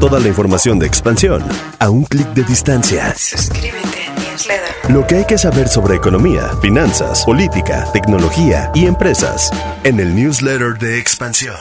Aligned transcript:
Toda 0.00 0.18
la 0.18 0.28
información 0.28 0.78
de 0.78 0.86
expansión 0.86 1.44
a 1.78 1.90
un 1.90 2.04
clic 2.04 2.26
de 2.32 2.42
distancia. 2.44 3.14
Suscríbete 3.14 4.06
a 4.06 4.18
newsletter. 4.18 4.90
Lo 4.90 5.06
que 5.06 5.16
hay 5.16 5.24
que 5.26 5.36
saber 5.36 5.68
sobre 5.68 5.96
economía, 5.96 6.48
finanzas, 6.62 7.22
política, 7.26 7.86
tecnología 7.92 8.70
y 8.74 8.86
empresas 8.86 9.50
en 9.84 10.00
el 10.00 10.14
newsletter 10.16 10.78
de 10.78 10.98
expansión. 10.98 11.54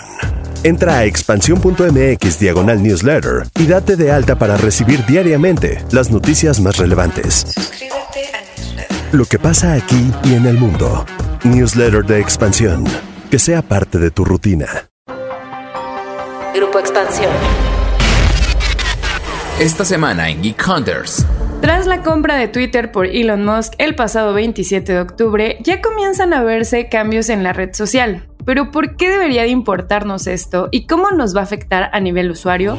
Entra 0.63 0.99
a 0.99 1.03
expansión.mx 1.03 2.39
diagonal 2.39 2.81
newsletter 2.81 3.45
y 3.59 3.67
date 3.67 3.97
de 3.97 4.09
alta 4.09 4.39
para 4.39 4.55
recibir 4.55 5.05
diariamente 5.05 5.83
las 5.91 6.09
noticias 6.09 6.61
más 6.61 6.77
relevantes. 6.77 7.45
Suscríbete 7.53 8.29
a 8.33 8.41
newsletter. 8.57 8.97
Lo 9.11 9.25
que 9.25 9.37
pasa 9.37 9.73
aquí 9.73 10.13
y 10.23 10.35
en 10.35 10.45
el 10.45 10.57
mundo. 10.57 11.05
Newsletter 11.43 12.05
de 12.05 12.21
expansión. 12.21 12.85
Que 13.29 13.37
sea 13.37 13.61
parte 13.61 13.97
de 13.99 14.11
tu 14.11 14.23
rutina. 14.23 14.89
Grupo 16.55 16.79
Expansión. 16.79 17.29
Esta 19.59 19.83
semana 19.83 20.29
en 20.29 20.41
Geek 20.41 20.65
Hunters. 20.65 21.25
Tras 21.59 21.85
la 21.85 22.01
compra 22.01 22.37
de 22.37 22.47
Twitter 22.47 22.93
por 22.93 23.07
Elon 23.07 23.43
Musk 23.43 23.73
el 23.77 23.93
pasado 23.93 24.33
27 24.33 24.93
de 24.93 25.01
octubre, 25.01 25.57
ya 25.61 25.81
comienzan 25.81 26.33
a 26.33 26.41
verse 26.43 26.87
cambios 26.87 27.27
en 27.27 27.43
la 27.43 27.51
red 27.51 27.73
social. 27.73 28.25
Pero 28.45 28.71
¿por 28.71 28.95
qué 28.95 29.09
debería 29.09 29.41
de 29.41 29.49
importarnos 29.49 30.27
esto 30.27 30.69
y 30.71 30.87
cómo 30.87 31.11
nos 31.11 31.35
va 31.35 31.41
a 31.41 31.43
afectar 31.43 31.89
a 31.91 31.99
nivel 31.99 32.31
usuario? 32.31 32.77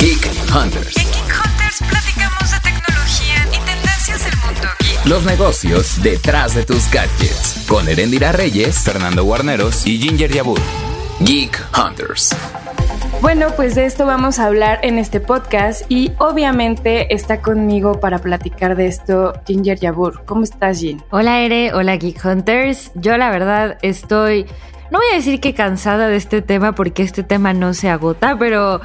Geek 0.00 0.30
Hunters. 0.48 0.96
En 0.96 1.12
Geek 1.12 1.44
Hunters 1.44 1.82
platicamos 1.90 2.50
de 2.50 2.60
tecnología 2.60 3.46
y 3.48 3.66
tendencias 3.66 4.24
del 4.24 4.36
mundo 4.38 4.68
geek. 4.80 5.04
Los 5.04 5.24
negocios 5.26 6.02
detrás 6.02 6.54
de 6.54 6.64
tus 6.64 6.90
gadgets. 6.90 7.66
Con 7.68 7.86
Erendira 7.86 8.32
Reyes, 8.32 8.78
Fernando 8.78 9.24
Guarneros 9.24 9.86
y 9.86 10.00
Ginger 10.00 10.32
Yabur. 10.32 10.60
Geek 11.20 11.62
Hunters. 11.76 12.34
Bueno, 13.20 13.48
pues 13.56 13.74
de 13.74 13.86
esto 13.86 14.06
vamos 14.06 14.38
a 14.38 14.46
hablar 14.46 14.80
en 14.82 14.98
este 14.98 15.18
podcast 15.18 15.90
y 15.90 16.12
obviamente 16.18 17.14
está 17.14 17.40
conmigo 17.40 17.98
para 18.00 18.18
platicar 18.18 18.76
de 18.76 18.86
esto 18.86 19.32
Ginger 19.46 19.78
Yabur. 19.78 20.24
¿Cómo 20.24 20.44
estás, 20.44 20.80
Gin? 20.80 21.02
Hola 21.10 21.40
Ere, 21.40 21.72
hola 21.72 21.96
Geek 21.96 22.24
Hunters. 22.24 22.92
Yo 22.94 23.16
la 23.16 23.30
verdad 23.30 23.78
estoy, 23.82 24.46
no 24.90 24.98
voy 24.98 25.06
a 25.12 25.16
decir 25.16 25.40
que 25.40 25.54
cansada 25.54 26.08
de 26.08 26.16
este 26.16 26.42
tema 26.42 26.74
porque 26.74 27.02
este 27.02 27.22
tema 27.22 27.54
no 27.54 27.72
se 27.74 27.88
agota, 27.88 28.38
pero 28.38 28.80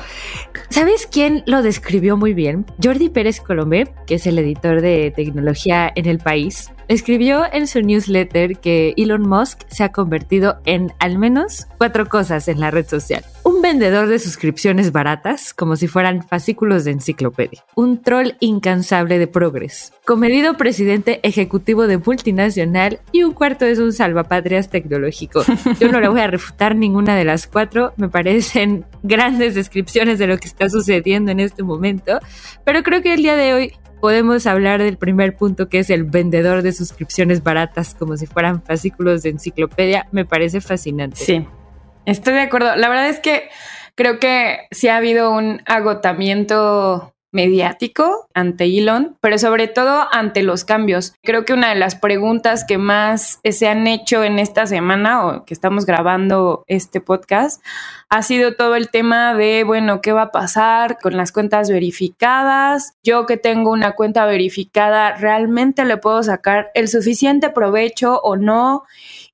¿sabes 0.70 1.06
quién 1.06 1.44
lo 1.46 1.62
describió 1.62 2.16
muy 2.18 2.34
bien? 2.34 2.66
Jordi 2.82 3.10
Pérez 3.10 3.42
Colomé, 3.42 3.94
que 4.08 4.16
es 4.16 4.26
el 4.26 4.40
editor 4.40 4.82
de 4.82 5.12
tecnología 5.16 5.92
en 5.94 6.08
el 6.08 6.20
país, 6.20 6.72
escribió 6.88 7.44
en 7.54 7.68
su 7.68 7.82
newsletter 7.82 8.58
que 8.58 8.94
Elon 8.98 9.22
Musk 9.22 9.62
se 9.70 9.84
ha 9.84 9.92
convertido 9.92 10.60
en 10.66 10.92
al 11.00 11.20
menos 11.20 11.68
cuatro 11.78 12.08
cosas 12.08 12.48
en 12.48 12.60
la 12.60 12.72
red 12.72 12.88
social. 12.88 13.24
Un 13.60 13.64
vendedor 13.64 14.08
de 14.08 14.20
suscripciones 14.20 14.94
baratas, 14.94 15.54
como 15.54 15.76
si 15.76 15.90
fueran 15.90 16.26
fascículos 16.26 16.86
de 16.86 16.92
enciclopedia. 16.92 17.62
Un 17.76 18.02
troll 18.02 18.30
incansable 18.40 19.20
de 19.20 19.28
progres. 19.28 19.92
Comedido 20.06 20.56
presidente 20.56 21.20
ejecutivo 21.24 21.86
de 21.86 21.98
multinacional 21.98 23.02
y 23.12 23.24
un 23.24 23.34
cuarto 23.34 23.66
es 23.66 23.80
un 23.80 23.92
salvapatrias 23.92 24.70
tecnológico. 24.70 25.44
Yo 25.78 25.92
no 25.92 26.00
le 26.00 26.08
voy 26.08 26.22
a 26.22 26.28
refutar 26.28 26.74
ninguna 26.74 27.18
de 27.18 27.26
las 27.26 27.48
cuatro, 27.48 27.92
me 27.98 28.08
parecen 28.08 28.86
grandes 29.04 29.56
descripciones 29.56 30.20
de 30.20 30.28
lo 30.28 30.38
que 30.38 30.48
está 30.48 30.70
sucediendo 30.70 31.32
en 31.32 31.42
este 31.42 31.62
momento, 31.62 32.18
pero 32.64 32.82
creo 32.82 33.02
que 33.02 33.14
el 33.14 33.24
día 33.24 33.36
de 33.36 33.54
hoy 33.54 33.74
podemos 34.00 34.48
hablar 34.48 34.82
del 34.82 34.98
primer 34.98 35.36
punto 35.36 35.68
que 35.68 35.80
es 35.80 35.90
el 35.90 36.06
vendedor 36.06 36.62
de 36.62 36.72
suscripciones 36.72 37.44
baratas 37.44 37.94
como 37.94 38.16
si 38.16 38.26
fueran 38.26 38.64
fascículos 38.64 39.22
de 39.24 39.32
enciclopedia. 39.32 40.08
Me 40.14 40.24
parece 40.24 40.62
fascinante. 40.62 41.18
Sí, 41.18 41.46
estoy 42.06 42.34
de 42.34 42.42
acuerdo. 42.42 42.76
La 42.76 42.90
verdad 42.90 43.10
es 43.10 43.20
que 43.20 43.50
creo 43.96 44.20
que 44.20 44.68
sí 44.72 44.88
ha 44.88 44.98
habido 44.98 45.32
un 45.32 45.62
agotamiento 45.66 47.14
mediático 47.32 48.28
ante 48.34 48.66
Elon, 48.66 49.18
pero 49.22 49.38
sobre 49.38 49.68
todo 49.68 50.08
ante 50.12 50.44
los 50.44 50.66
cambios. 50.66 51.14
Creo 51.24 51.46
que 51.46 51.54
una 51.54 51.70
de 51.70 51.76
las 51.76 51.96
preguntas 51.96 52.66
que 52.68 52.78
más 52.78 53.40
se 53.44 53.68
han 53.68 53.88
hecho 53.88 54.24
en 54.24 54.40
esta 54.40 54.66
semana 54.66 55.26
o 55.26 55.46
que 55.46 55.54
estamos 55.54 55.86
grabando 55.86 56.64
este 56.68 57.02
podcast 57.02 57.64
ha 58.10 58.24
sido 58.24 58.56
todo 58.56 58.76
el 58.76 58.90
tema 58.90 59.36
de, 59.36 59.64
bueno, 59.64 60.02
¿qué 60.02 60.12
va 60.12 60.24
a 60.24 60.32
pasar 60.32 60.98
con 61.00 61.16
las 61.16 61.32
cuentas 61.32 61.70
verificadas? 61.70 62.94
Yo 63.04 63.26
que 63.26 63.38
tengo 63.38 63.72
una 63.72 63.92
cuenta 63.92 64.26
verificada, 64.26 65.16
¿realmente 65.16 65.86
le 65.86 65.98
puedo 65.98 66.24
sacar 66.24 66.72
el 66.74 66.88
suficiente 66.88 67.50
provecho 67.52 68.20
o 68.22 68.36
no? 68.36 68.84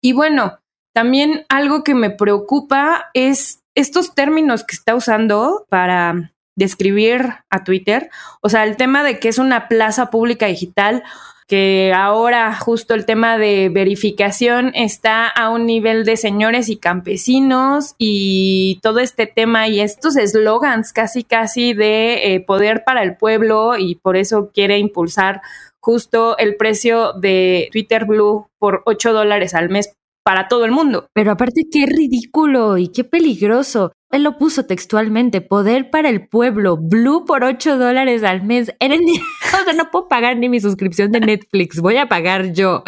Y 0.01 0.11
bueno, 0.13 0.59
también 0.95 1.45
algo 1.49 1.83
que 1.83 1.93
me 1.93 2.09
preocupa 2.09 3.09
es 3.13 3.59
estos 3.75 4.15
términos 4.15 4.63
que 4.63 4.77
está 4.77 4.95
usando 4.95 5.65
para 5.67 6.31
describir 6.55 7.33
a 7.49 7.65
Twitter. 7.65 8.09
O 8.41 8.47
sea, 8.47 8.63
el 8.63 8.77
tema 8.77 9.03
de 9.03 9.19
que 9.19 9.27
es 9.27 9.37
una 9.37 9.67
plaza 9.67 10.09
pública 10.09 10.45
digital, 10.45 11.03
que 11.49 11.91
ahora 11.93 12.55
justo 12.55 12.93
el 12.93 13.05
tema 13.05 13.37
de 13.37 13.67
verificación 13.67 14.71
está 14.73 15.27
a 15.27 15.49
un 15.49 15.65
nivel 15.65 16.05
de 16.05 16.15
señores 16.15 16.69
y 16.69 16.77
campesinos 16.77 17.95
y 17.97 18.79
todo 18.81 18.99
este 18.99 19.27
tema 19.27 19.67
y 19.67 19.81
estos 19.81 20.15
eslogans 20.15 20.93
casi 20.93 21.25
casi 21.25 21.73
de 21.73 22.35
eh, 22.35 22.39
poder 22.39 22.85
para 22.85 23.03
el 23.03 23.17
pueblo 23.17 23.77
y 23.77 23.95
por 23.95 24.15
eso 24.15 24.49
quiere 24.53 24.79
impulsar 24.79 25.41
justo 25.81 26.37
el 26.37 26.55
precio 26.55 27.11
de 27.11 27.67
Twitter 27.73 28.05
Blue 28.05 28.47
por 28.57 28.81
8 28.85 29.11
dólares 29.11 29.53
al 29.53 29.69
mes 29.69 29.93
para 30.25 30.47
todo 30.47 30.65
el 30.65 30.71
mundo. 30.71 31.07
Pero 31.13 31.31
aparte, 31.31 31.61
qué 31.71 31.85
ridículo 31.85 32.77
y 32.77 32.89
qué 32.89 33.03
peligroso. 33.03 33.91
Él 34.11 34.23
lo 34.23 34.37
puso 34.37 34.65
textualmente, 34.65 35.41
poder 35.41 35.89
para 35.91 36.09
el 36.09 36.27
pueblo, 36.27 36.77
Blue 36.77 37.25
por 37.25 37.43
8 37.43 37.77
dólares 37.77 38.23
al 38.23 38.43
mes. 38.43 38.73
Era 38.79 38.97
ni- 38.97 39.19
o 39.61 39.63
sea, 39.63 39.73
no 39.73 39.91
puedo 39.91 40.07
pagar 40.07 40.37
ni 40.37 40.49
mi 40.49 40.59
suscripción 40.59 41.11
de 41.11 41.19
Netflix, 41.19 41.79
voy 41.79 41.97
a 41.97 42.07
pagar 42.07 42.53
yo 42.53 42.83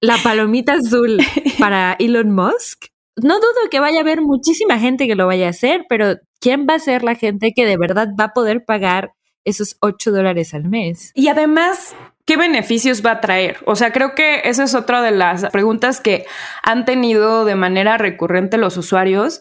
la 0.00 0.16
palomita 0.22 0.74
azul 0.74 1.18
para 1.58 1.94
Elon 1.98 2.34
Musk. 2.34 2.86
No 3.22 3.34
dudo 3.36 3.68
que 3.70 3.78
vaya 3.80 3.98
a 3.98 4.00
haber 4.02 4.22
muchísima 4.22 4.78
gente 4.78 5.06
que 5.06 5.14
lo 5.14 5.26
vaya 5.26 5.48
a 5.48 5.50
hacer, 5.50 5.84
pero 5.88 6.16
¿quién 6.40 6.66
va 6.68 6.74
a 6.74 6.78
ser 6.78 7.04
la 7.04 7.14
gente 7.14 7.52
que 7.54 7.66
de 7.66 7.76
verdad 7.76 8.08
va 8.18 8.24
a 8.24 8.32
poder 8.32 8.64
pagar 8.64 9.12
esos 9.44 9.76
8 9.80 10.10
dólares 10.10 10.54
al 10.54 10.64
mes? 10.64 11.12
Y 11.14 11.28
además, 11.28 11.94
¿qué 12.24 12.36
beneficios 12.36 13.04
va 13.04 13.12
a 13.12 13.20
traer? 13.20 13.58
O 13.66 13.76
sea, 13.76 13.92
creo 13.92 14.14
que 14.14 14.42
esa 14.44 14.64
es 14.64 14.74
otra 14.74 15.02
de 15.02 15.10
las 15.10 15.46
preguntas 15.50 16.00
que 16.00 16.24
han 16.62 16.84
tenido 16.84 17.44
de 17.44 17.54
manera 17.54 17.98
recurrente 17.98 18.58
los 18.58 18.76
usuarios. 18.76 19.40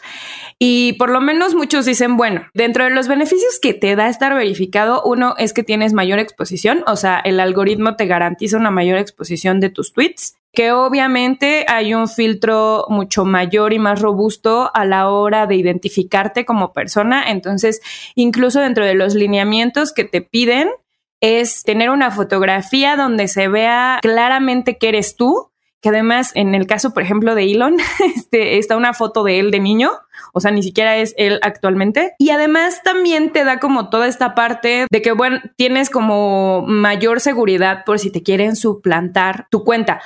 Y 0.59 0.93
por 0.93 1.09
lo 1.09 1.21
menos 1.21 1.55
muchos 1.55 1.85
dicen, 1.85 2.17
bueno, 2.17 2.47
dentro 2.53 2.83
de 2.83 2.91
los 2.91 3.07
beneficios 3.07 3.59
que 3.61 3.73
te 3.73 3.95
da 3.95 4.07
estar 4.09 4.33
verificado, 4.33 5.01
uno 5.03 5.35
es 5.37 5.53
que 5.53 5.63
tienes 5.63 5.93
mayor 5.93 6.19
exposición, 6.19 6.83
o 6.87 6.95
sea, 6.95 7.19
el 7.19 7.39
algoritmo 7.39 7.95
te 7.95 8.05
garantiza 8.05 8.57
una 8.57 8.71
mayor 8.71 8.97
exposición 8.97 9.59
de 9.59 9.69
tus 9.69 9.93
tweets 9.93 10.37
que 10.53 10.73
obviamente 10.73 11.65
hay 11.67 11.93
un 11.93 12.09
filtro 12.09 12.85
mucho 12.89 13.23
mayor 13.23 13.71
y 13.73 13.79
más 13.79 14.01
robusto 14.01 14.69
a 14.73 14.83
la 14.83 15.09
hora 15.09 15.47
de 15.47 15.55
identificarte 15.55 16.43
como 16.43 16.73
persona. 16.73 17.31
Entonces, 17.31 17.79
incluso 18.15 18.59
dentro 18.59 18.85
de 18.85 18.93
los 18.93 19.15
lineamientos 19.15 19.93
que 19.93 20.03
te 20.03 20.21
piden, 20.21 20.69
es 21.21 21.63
tener 21.63 21.91
una 21.91 22.11
fotografía 22.11 22.97
donde 22.97 23.27
se 23.27 23.47
vea 23.47 23.99
claramente 24.01 24.77
que 24.77 24.89
eres 24.89 25.15
tú, 25.15 25.51
que 25.79 25.89
además 25.89 26.31
en 26.35 26.55
el 26.55 26.67
caso, 26.67 26.93
por 26.93 27.03
ejemplo, 27.03 27.35
de 27.35 27.43
Elon, 27.43 27.77
este, 28.15 28.57
está 28.57 28.75
una 28.75 28.93
foto 28.93 29.23
de 29.23 29.39
él 29.39 29.51
de 29.51 29.59
niño, 29.59 29.91
o 30.33 30.39
sea, 30.39 30.51
ni 30.51 30.63
siquiera 30.63 30.97
es 30.97 31.13
él 31.17 31.39
actualmente. 31.41 32.13
Y 32.17 32.29
además 32.29 32.81
también 32.83 33.31
te 33.31 33.43
da 33.43 33.59
como 33.59 33.89
toda 33.89 34.07
esta 34.07 34.35
parte 34.35 34.85
de 34.89 35.01
que, 35.01 35.11
bueno, 35.11 35.39
tienes 35.55 35.89
como 35.89 36.63
mayor 36.67 37.19
seguridad 37.19 37.83
por 37.85 37.99
si 37.99 38.11
te 38.11 38.23
quieren 38.23 38.55
suplantar 38.55 39.47
tu 39.49 39.63
cuenta. 39.63 40.01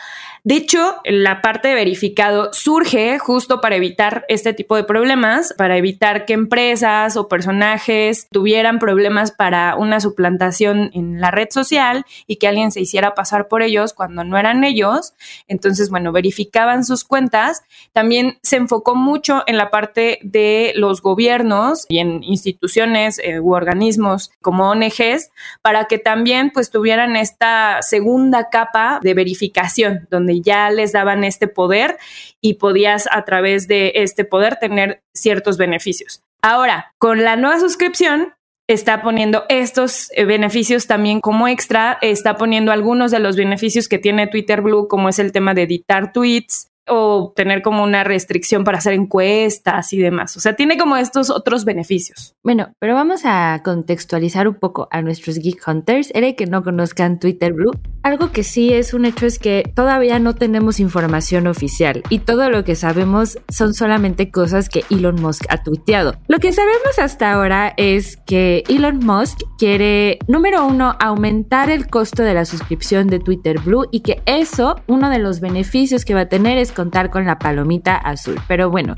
De 0.45 0.53
hecho, 0.53 1.01
la 1.05 1.41
parte 1.41 1.69
de 1.69 1.73
verificado 1.73 2.53
surge 2.53 3.17
justo 3.17 3.61
para 3.61 3.77
evitar 3.77 4.25
este 4.29 4.53
tipo 4.53 4.75
de 4.75 4.83
problemas, 4.83 5.55
para 5.57 5.75
evitar 5.75 6.25
que 6.25 6.33
empresas 6.33 7.17
o 7.17 7.27
personajes 7.27 8.27
tuvieran 8.29 8.77
problemas 8.77 9.31
para 9.31 9.75
una 9.75 9.99
suplantación 9.99 10.91
en 10.93 11.19
la 11.19 11.31
red 11.31 11.47
social 11.49 12.05
y 12.27 12.35
que 12.35 12.47
alguien 12.47 12.71
se 12.71 12.79
hiciera 12.79 13.15
pasar 13.15 13.47
por 13.47 13.63
ellos 13.63 13.93
cuando 13.93 14.23
no 14.23 14.37
eran 14.37 14.63
ellos. 14.63 15.15
Entonces, 15.47 15.89
bueno, 15.89 16.11
verificaban 16.11 16.85
sus 16.85 17.05
cuentas. 17.05 17.63
También 17.91 18.37
se 18.43 18.57
enfocó 18.57 18.93
mucho 18.93 19.41
en 19.47 19.57
la 19.57 19.71
parte 19.71 20.04
de 20.21 20.73
los 20.75 21.01
gobiernos 21.01 21.85
y 21.89 21.99
en 21.99 22.23
instituciones 22.23 23.19
eh, 23.19 23.39
u 23.39 23.53
organismos 23.53 24.31
como 24.41 24.69
ONGs 24.69 25.29
para 25.61 25.85
que 25.85 25.97
también 25.97 26.51
pues 26.51 26.69
tuvieran 26.69 27.15
esta 27.15 27.81
segunda 27.81 28.49
capa 28.49 28.99
de 29.01 29.13
verificación 29.13 30.07
donde 30.09 30.41
ya 30.41 30.69
les 30.69 30.91
daban 30.91 31.23
este 31.23 31.47
poder 31.47 31.97
y 32.41 32.55
podías 32.55 33.07
a 33.11 33.25
través 33.25 33.67
de 33.67 33.91
este 33.95 34.25
poder 34.25 34.57
tener 34.57 35.01
ciertos 35.13 35.57
beneficios. 35.57 36.21
Ahora, 36.41 36.93
con 36.97 37.23
la 37.23 37.35
nueva 37.35 37.59
suscripción, 37.59 38.33
está 38.67 39.01
poniendo 39.01 39.45
estos 39.49 40.09
eh, 40.15 40.25
beneficios 40.25 40.87
también 40.87 41.21
como 41.21 41.47
extra, 41.47 41.97
está 42.01 42.37
poniendo 42.37 42.71
algunos 42.71 43.11
de 43.11 43.19
los 43.19 43.35
beneficios 43.35 43.87
que 43.87 43.99
tiene 43.99 44.27
Twitter 44.27 44.61
Blue, 44.61 44.87
como 44.87 45.09
es 45.09 45.19
el 45.19 45.31
tema 45.31 45.53
de 45.53 45.63
editar 45.63 46.11
tweets, 46.11 46.69
o 46.87 47.33
tener 47.35 47.61
como 47.61 47.83
una 47.83 48.03
restricción 48.03 48.63
para 48.63 48.77
hacer 48.77 48.93
encuestas 48.93 49.91
y 49.93 49.97
demás. 49.97 50.37
O 50.37 50.39
sea, 50.39 50.55
tiene 50.55 50.77
como 50.77 50.97
estos 50.97 51.29
otros 51.29 51.65
beneficios. 51.65 52.35
Bueno, 52.43 52.73
pero 52.79 52.93
vamos 52.93 53.21
a 53.25 53.61
contextualizar 53.63 54.47
un 54.47 54.55
poco 54.55 54.87
a 54.91 55.01
nuestros 55.01 55.37
Geek 55.37 55.67
Hunters. 55.67 56.11
Era 56.13 56.33
que 56.33 56.45
no 56.45 56.63
conozcan 56.63 57.19
Twitter 57.19 57.53
Blue. 57.53 57.73
Algo 58.03 58.31
que 58.31 58.43
sí 58.43 58.71
es 58.71 58.93
un 58.93 59.05
hecho 59.05 59.25
es 59.25 59.39
que 59.39 59.71
todavía 59.75 60.19
no 60.19 60.35
tenemos 60.35 60.79
información 60.79 61.47
oficial 61.47 62.03
y 62.09 62.19
todo 62.19 62.49
lo 62.49 62.63
que 62.63 62.75
sabemos 62.75 63.39
son 63.49 63.73
solamente 63.73 64.29
cosas 64.29 64.69
que 64.69 64.83
Elon 64.91 65.19
Musk 65.21 65.45
ha 65.49 65.63
tuiteado. 65.63 66.15
Lo 66.27 66.37
que 66.37 66.51
sabemos 66.51 66.99
hasta 66.99 67.33
ahora 67.33 67.73
es 67.77 68.17
que 68.17 68.63
Elon 68.69 68.99
Musk 68.99 69.39
quiere, 69.57 70.19
número 70.27 70.65
uno, 70.67 70.95
aumentar 70.99 71.71
el 71.71 71.87
costo 71.87 72.21
de 72.21 72.35
la 72.35 72.45
suscripción 72.45 73.07
de 73.07 73.19
Twitter 73.19 73.59
Blue 73.59 73.87
y 73.91 74.01
que 74.01 74.21
eso, 74.25 74.75
uno 74.87 75.09
de 75.09 75.19
los 75.19 75.39
beneficios 75.39 76.05
que 76.05 76.13
va 76.13 76.21
a 76.21 76.29
tener 76.29 76.59
es 76.59 76.71
contar 76.75 77.09
con 77.09 77.25
la 77.25 77.39
palomita 77.39 77.95
azul. 77.95 78.39
Pero 78.47 78.69
bueno, 78.69 78.93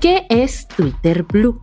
¿qué 0.00 0.26
es 0.28 0.66
Twitter 0.66 1.22
Blue? 1.22 1.62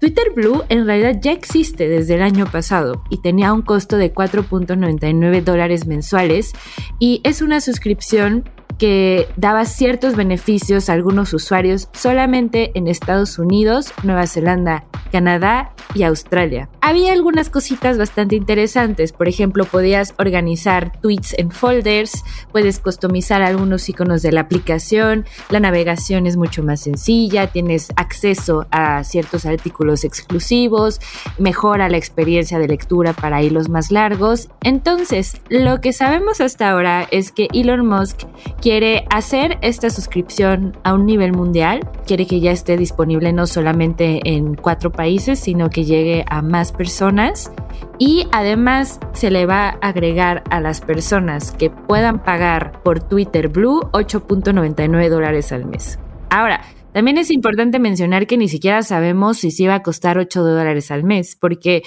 Twitter 0.00 0.30
Blue 0.34 0.62
en 0.68 0.86
realidad 0.86 1.18
ya 1.20 1.32
existe 1.32 1.88
desde 1.88 2.14
el 2.14 2.22
año 2.22 2.46
pasado 2.46 3.02
y 3.10 3.20
tenía 3.20 3.52
un 3.52 3.62
costo 3.62 3.96
de 3.96 4.14
4.99 4.14 5.42
dólares 5.42 5.86
mensuales 5.86 6.52
y 7.00 7.20
es 7.24 7.42
una 7.42 7.60
suscripción 7.60 8.48
que 8.78 9.28
daba 9.36 9.64
ciertos 9.64 10.14
beneficios 10.16 10.88
a 10.88 10.92
algunos 10.92 11.34
usuarios 11.34 11.88
solamente 11.92 12.70
en 12.74 12.86
Estados 12.86 13.38
Unidos, 13.38 13.92
Nueva 14.04 14.26
Zelanda, 14.26 14.84
Canadá 15.10 15.72
y 15.94 16.04
Australia. 16.04 16.68
Había 16.80 17.12
algunas 17.12 17.50
cositas 17.50 17.98
bastante 17.98 18.36
interesantes, 18.36 19.12
por 19.12 19.28
ejemplo, 19.28 19.64
podías 19.64 20.14
organizar 20.18 20.92
tweets 21.00 21.34
en 21.38 21.50
folders, 21.50 22.24
puedes 22.52 22.78
customizar 22.78 23.42
algunos 23.42 23.88
iconos 23.88 24.22
de 24.22 24.32
la 24.32 24.42
aplicación, 24.42 25.26
la 25.50 25.60
navegación 25.60 26.26
es 26.26 26.36
mucho 26.36 26.62
más 26.62 26.80
sencilla, 26.80 27.48
tienes 27.48 27.88
acceso 27.96 28.66
a 28.70 29.02
ciertos 29.02 29.44
artículos 29.44 30.04
exclusivos, 30.04 31.00
mejora 31.38 31.88
la 31.88 31.96
experiencia 31.96 32.58
de 32.58 32.68
lectura 32.68 33.12
para 33.12 33.42
hilos 33.42 33.68
más 33.68 33.90
largos. 33.90 34.48
Entonces, 34.62 35.40
lo 35.48 35.80
que 35.80 35.92
sabemos 35.92 36.40
hasta 36.40 36.70
ahora 36.70 37.08
es 37.10 37.32
que 37.32 37.48
Elon 37.52 37.86
Musk 37.86 38.20
quiere 38.68 39.06
hacer 39.08 39.56
esta 39.62 39.88
suscripción 39.88 40.76
a 40.84 40.92
un 40.92 41.06
nivel 41.06 41.32
mundial, 41.32 41.88
quiere 42.06 42.26
que 42.26 42.40
ya 42.40 42.50
esté 42.50 42.76
disponible 42.76 43.32
no 43.32 43.46
solamente 43.46 44.20
en 44.28 44.56
cuatro 44.56 44.92
países, 44.92 45.38
sino 45.38 45.70
que 45.70 45.86
llegue 45.86 46.26
a 46.28 46.42
más 46.42 46.72
personas 46.72 47.50
y 47.96 48.26
además 48.30 49.00
se 49.14 49.30
le 49.30 49.46
va 49.46 49.68
a 49.68 49.88
agregar 49.88 50.44
a 50.50 50.60
las 50.60 50.82
personas 50.82 51.52
que 51.52 51.70
puedan 51.70 52.22
pagar 52.22 52.82
por 52.82 53.00
Twitter 53.00 53.48
Blue 53.48 53.88
8.99 53.92 55.08
dólares 55.08 55.50
al 55.50 55.64
mes. 55.64 55.98
Ahora, 56.28 56.60
también 56.92 57.18
es 57.18 57.30
importante 57.30 57.78
mencionar 57.78 58.26
que 58.26 58.36
ni 58.36 58.48
siquiera 58.48 58.82
sabemos 58.82 59.38
si 59.38 59.50
se 59.50 59.64
iba 59.64 59.74
a 59.74 59.82
costar 59.82 60.18
8 60.18 60.42
dólares 60.42 60.90
al 60.90 61.04
mes, 61.04 61.36
porque 61.36 61.82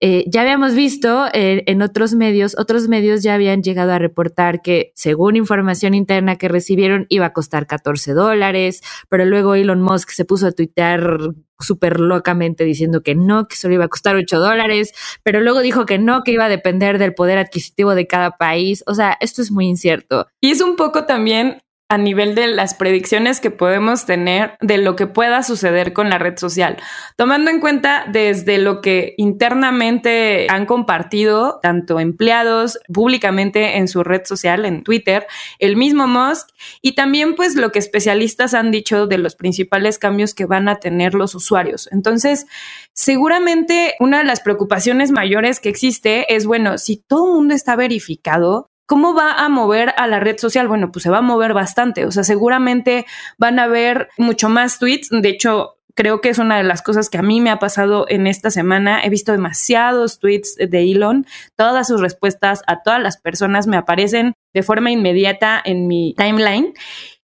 eh, 0.00 0.24
ya 0.28 0.42
habíamos 0.42 0.74
visto 0.74 1.26
eh, 1.32 1.62
en 1.66 1.82
otros 1.82 2.14
medios, 2.14 2.56
otros 2.58 2.88
medios 2.88 3.22
ya 3.22 3.34
habían 3.34 3.62
llegado 3.62 3.92
a 3.92 3.98
reportar 3.98 4.62
que 4.62 4.92
según 4.94 5.36
información 5.36 5.94
interna 5.94 6.36
que 6.36 6.48
recibieron 6.48 7.06
iba 7.08 7.26
a 7.26 7.32
costar 7.32 7.66
14 7.66 8.12
dólares, 8.12 8.82
pero 9.08 9.24
luego 9.24 9.54
Elon 9.54 9.80
Musk 9.80 10.10
se 10.10 10.24
puso 10.24 10.46
a 10.46 10.52
tuitear 10.52 11.18
súper 11.58 12.00
locamente 12.00 12.64
diciendo 12.64 13.02
que 13.02 13.14
no, 13.14 13.48
que 13.48 13.56
solo 13.56 13.74
iba 13.74 13.84
a 13.86 13.88
costar 13.88 14.16
8 14.16 14.38
dólares, 14.38 14.92
pero 15.22 15.40
luego 15.40 15.60
dijo 15.60 15.86
que 15.86 15.98
no, 15.98 16.22
que 16.22 16.32
iba 16.32 16.46
a 16.46 16.50
depender 16.50 16.98
del 16.98 17.14
poder 17.14 17.38
adquisitivo 17.38 17.94
de 17.94 18.06
cada 18.06 18.32
país. 18.32 18.84
O 18.86 18.94
sea, 18.94 19.16
esto 19.20 19.42
es 19.42 19.50
muy 19.50 19.66
incierto. 19.66 20.26
Y 20.40 20.50
es 20.50 20.60
un 20.60 20.76
poco 20.76 21.04
también 21.04 21.58
a 21.88 21.98
nivel 21.98 22.34
de 22.34 22.48
las 22.48 22.74
predicciones 22.74 23.40
que 23.40 23.52
podemos 23.52 24.06
tener 24.06 24.56
de 24.60 24.78
lo 24.78 24.96
que 24.96 25.06
pueda 25.06 25.44
suceder 25.44 25.92
con 25.92 26.10
la 26.10 26.18
red 26.18 26.36
social, 26.36 26.78
tomando 27.16 27.50
en 27.50 27.60
cuenta 27.60 28.06
desde 28.10 28.58
lo 28.58 28.80
que 28.80 29.14
internamente 29.18 30.48
han 30.50 30.66
compartido 30.66 31.60
tanto 31.62 32.00
empleados 32.00 32.80
públicamente 32.92 33.76
en 33.76 33.86
su 33.86 34.02
red 34.02 34.22
social, 34.24 34.64
en 34.64 34.82
Twitter, 34.82 35.26
el 35.60 35.76
mismo 35.76 36.08
Musk, 36.08 36.48
y 36.82 36.96
también 36.96 37.36
pues 37.36 37.54
lo 37.54 37.70
que 37.70 37.78
especialistas 37.78 38.54
han 38.54 38.72
dicho 38.72 39.06
de 39.06 39.18
los 39.18 39.36
principales 39.36 39.98
cambios 39.98 40.34
que 40.34 40.46
van 40.46 40.68
a 40.68 40.80
tener 40.80 41.14
los 41.14 41.36
usuarios. 41.36 41.88
Entonces, 41.92 42.46
seguramente 42.92 43.94
una 44.00 44.18
de 44.18 44.24
las 44.24 44.40
preocupaciones 44.40 45.12
mayores 45.12 45.60
que 45.60 45.68
existe 45.68 46.34
es, 46.34 46.46
bueno, 46.46 46.78
si 46.78 46.96
todo 46.96 47.28
el 47.28 47.34
mundo 47.34 47.54
está 47.54 47.76
verificado, 47.76 48.70
¿Cómo 48.86 49.14
va 49.14 49.32
a 49.32 49.48
mover 49.48 49.92
a 49.96 50.06
la 50.06 50.20
red 50.20 50.38
social? 50.38 50.68
Bueno, 50.68 50.92
pues 50.92 51.02
se 51.02 51.10
va 51.10 51.18
a 51.18 51.22
mover 51.22 51.54
bastante. 51.54 52.06
O 52.06 52.12
sea, 52.12 52.24
seguramente 52.24 53.04
van 53.36 53.58
a 53.58 53.66
ver 53.66 54.08
mucho 54.16 54.48
más 54.48 54.78
tweets. 54.78 55.08
De 55.10 55.28
hecho, 55.28 55.76
creo 55.94 56.20
que 56.20 56.28
es 56.28 56.38
una 56.38 56.58
de 56.58 56.62
las 56.62 56.82
cosas 56.82 57.10
que 57.10 57.18
a 57.18 57.22
mí 57.22 57.40
me 57.40 57.50
ha 57.50 57.58
pasado 57.58 58.06
en 58.08 58.28
esta 58.28 58.50
semana. 58.50 59.02
He 59.02 59.10
visto 59.10 59.32
demasiados 59.32 60.20
tweets 60.20 60.56
de 60.56 60.92
Elon. 60.92 61.26
Todas 61.56 61.88
sus 61.88 62.00
respuestas 62.00 62.62
a 62.68 62.82
todas 62.82 63.02
las 63.02 63.16
personas 63.16 63.66
me 63.66 63.76
aparecen 63.76 64.34
de 64.54 64.62
forma 64.62 64.90
inmediata 64.90 65.60
en 65.64 65.88
mi 65.88 66.14
timeline. 66.16 66.74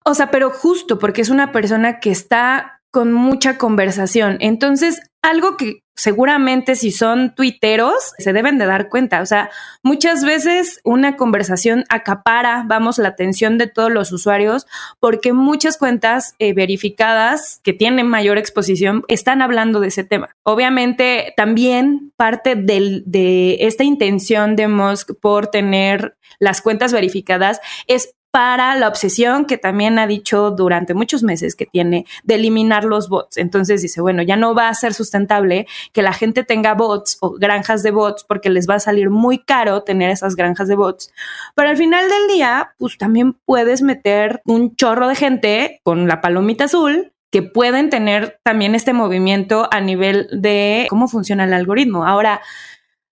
O 0.05 0.15
sea, 0.15 0.31
pero 0.31 0.51
justo 0.51 0.99
porque 0.99 1.21
es 1.21 1.29
una 1.29 1.53
persona 1.53 2.01
que 2.01 2.11
está 2.11 2.82
con 2.93 3.13
mucha 3.13 3.59
conversación. 3.59 4.37
Entonces, 4.41 5.01
algo 5.23 5.57
que 5.57 5.83
seguramente 5.95 6.75
si 6.75 6.91
son 6.91 7.35
tuiteros 7.35 7.95
se 8.19 8.33
deben 8.33 8.59
de 8.59 8.67
dar 8.67 8.89
cuenta. 8.89 9.21
O 9.21 9.27
sea, 9.27 9.51
muchas 9.83 10.25
veces 10.25 10.81
una 10.85 11.17
conversación 11.17 11.85
acapara, 11.89 12.65
vamos, 12.67 12.99
la 12.99 13.09
atención 13.09 13.59
de 13.59 13.67
todos 13.67 13.91
los 13.91 14.13
usuarios 14.13 14.67
porque 15.01 15.33
muchas 15.33 15.79
cuentas 15.79 16.35
eh, 16.39 16.55
verificadas 16.55 17.61
que 17.63 17.73
tienen 17.73 18.09
mayor 18.09 18.39
exposición 18.39 19.05
están 19.09 19.43
hablando 19.43 19.81
de 19.81 19.89
ese 19.89 20.05
tema. 20.05 20.35
Obviamente, 20.43 21.35
también 21.37 22.13
parte 22.17 22.55
del, 22.57 23.03
de 23.07 23.59
esta 23.61 23.85
intención 23.85 24.57
de 24.57 24.69
Musk 24.69 25.13
por 25.21 25.49
tener 25.49 26.17
las 26.39 26.61
cuentas 26.63 26.93
verificadas 26.93 27.61
es 27.87 28.15
para 28.33 28.75
la 28.77 28.89
obsesión 28.89 29.45
que 29.45 29.59
también 29.59 29.99
ha 29.99 30.07
dicho 30.07 30.51
durante 30.51 30.95
muchos 30.95 31.23
meses 31.23 31.55
que 31.55 31.67
tiene 31.67 32.07
de 32.25 32.37
eliminar 32.37 32.85
los 32.85 33.11
bots. 33.11 33.37
Entonces 33.37 33.83
dice, 33.83 34.01
bueno, 34.01 34.23
ya 34.23 34.37
no 34.37 34.55
va 34.55 34.69
a 34.69 34.75
ser 34.75 34.95
sustentable 34.95 35.67
que 35.93 36.01
la 36.03 36.15
gente 36.15 36.43
tenga 36.43 36.73
bots 36.73 37.19
o 37.21 37.33
granjas 37.33 37.83
de 37.83 37.91
bots 37.91 38.25
porque 38.25 38.49
les 38.49 38.69
va 38.69 38.77
a 38.77 38.81
salir 38.81 39.11
muy 39.11 39.39
caro 39.39 39.83
tener 39.83 40.11
esas 40.11 40.35
granjas 40.35 40.67
de 40.67 40.77
bots. 40.77 41.13
Pero 41.55 41.69
al 41.69 41.77
final 41.77 42.09
del 42.09 42.35
día, 42.35 42.73
pues 42.79 42.97
también 42.97 43.35
puedes 43.45 43.83
meter 43.83 44.41
un 44.47 44.75
chorro 44.77 45.09
de 45.09 45.15
gente 45.15 45.81
con 45.85 46.09
la 46.09 46.23
palomita 46.23 46.65
azul 46.65 47.13
que 47.31 47.43
pueden 47.43 47.91
tener 47.91 48.39
también 48.43 48.75
este 48.75 48.95
movimiento 48.95 49.69
a 49.71 49.81
nivel 49.81 50.29
de 50.33 50.87
cómo 50.89 51.07
funciona 51.07 51.45
el 51.45 51.53
algoritmo. 51.53 52.07
Ahora, 52.07 52.41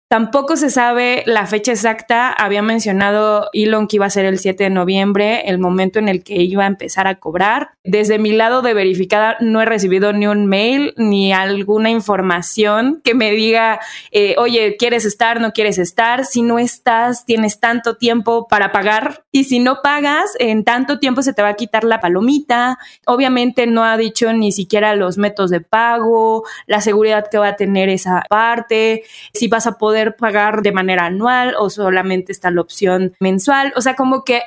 Tampoco 0.09 0.57
se 0.57 0.71
sabe 0.71 1.23
la 1.27 1.47
fecha 1.47 1.73
exacta. 1.73 2.33
Había 2.33 2.63
mencionado 2.63 3.51
Elon 3.53 3.87
que 3.87 3.97
iba 3.97 4.07
a 4.07 4.11
ser 4.11 4.25
el 4.25 4.39
7 4.39 4.65
de 4.65 4.71
noviembre, 4.71 5.43
el 5.51 5.59
momento 5.59 5.99
en 5.99 6.09
el 6.09 6.25
que 6.25 6.37
iba 6.37 6.65
a 6.65 6.67
empezar 6.67 7.07
a 7.07 7.17
cobrar. 7.17 7.73
Desde 7.85 8.19
mi 8.19 8.33
lado 8.33 8.63
de 8.63 8.73
verificada 8.73 9.37
no 9.41 9.61
he 9.61 9.67
recibido 9.67 10.15
ni 10.15 10.27
un 10.27 10.47
mail 10.47 10.95
ni 10.97 11.35
alguna 11.35 11.91
información 11.91 13.03
que 13.05 13.15
me 13.15 13.33
diga, 13.33 13.81
eh, 14.11 14.35
oye, 14.39 14.77
¿quieres 14.79 15.05
estar? 15.05 15.43
¿No 15.43 15.53
quieres 15.53 15.77
estar? 15.77 16.25
Si 16.25 16.41
no 16.41 16.59
estás, 16.59 17.27
tienes 17.27 17.61
tanto 17.61 17.99
tiempo 17.99 18.49
para 18.49 18.73
pagar. 18.73 19.25
Y 19.31 19.45
si 19.45 19.59
no 19.59 19.83
pagas, 19.83 20.25
en 20.39 20.65
tanto 20.65 20.99
tiempo 21.01 21.21
se 21.21 21.35
te 21.35 21.43
va 21.43 21.49
a 21.49 21.55
quitar 21.55 21.85
la 21.85 22.01
palomita. 22.01 22.79
Obviamente 23.05 23.67
no 23.67 23.85
ha 23.85 23.99
dicho 23.99 24.33
ni 24.33 24.53
siquiera 24.53 24.97
los 24.97 25.19
métodos 25.19 25.51
de 25.51 25.61
pago, 25.61 26.45
la 26.67 26.81
seguridad 26.81 27.27
que 27.31 27.37
va 27.37 27.49
a 27.49 27.57
tener 27.57 27.91
esa 27.91 28.23
parte, 28.31 29.03
si 29.35 29.49
vas 29.49 29.67
a 29.67 29.77
poder 29.77 29.98
pagar 30.17 30.63
de 30.63 30.73
manera 30.73 31.07
anual 31.07 31.55
o 31.59 31.71
solamente 31.71 32.33
está 32.33 32.51
la 32.51 32.61
opción 32.61 33.13
mensual. 33.21 33.73
O 33.77 33.81
sea, 33.81 33.95
como 33.95 34.25
que 34.25 34.43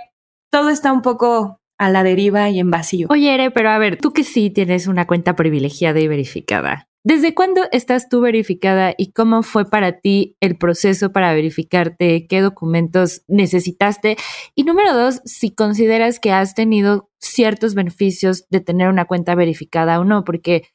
todo 0.52 0.70
está 0.70 0.92
un 0.92 1.02
poco 1.02 1.60
a 1.78 1.90
la 1.90 2.04
deriva 2.04 2.50
y 2.50 2.60
en 2.60 2.70
vacío. 2.70 3.08
Oye, 3.10 3.34
Ere, 3.34 3.50
pero 3.52 3.70
a 3.72 3.78
ver, 3.80 3.98
tú 3.98 4.14
que 4.14 4.24
sí 4.24 4.50
tienes 4.50 4.88
una 4.88 5.08
cuenta 5.08 5.36
privilegiada 5.36 6.00
y 6.00 6.08
verificada. 6.08 6.88
¿Desde 7.04 7.34
cuándo 7.34 7.64
estás 7.72 8.10
tú 8.10 8.22
verificada 8.22 8.94
y 8.96 9.12
cómo 9.12 9.42
fue 9.42 9.68
para 9.68 10.00
ti 10.00 10.38
el 10.40 10.56
proceso 10.56 11.12
para 11.12 11.34
verificarte? 11.34 12.28
¿Qué 12.28 12.42
documentos 12.42 13.24
necesitaste? 13.28 14.18
Y 14.54 14.66
número 14.66 14.94
dos, 14.94 15.22
si 15.26 15.50
consideras 15.50 16.20
que 16.20 16.32
has 16.32 16.54
tenido 16.54 17.10
ciertos 17.20 17.74
beneficios 17.74 18.46
de 18.50 18.60
tener 18.60 18.88
una 18.88 19.06
cuenta 19.06 19.34
verificada 19.34 20.00
o 20.00 20.06
no, 20.06 20.24
porque 20.24 20.66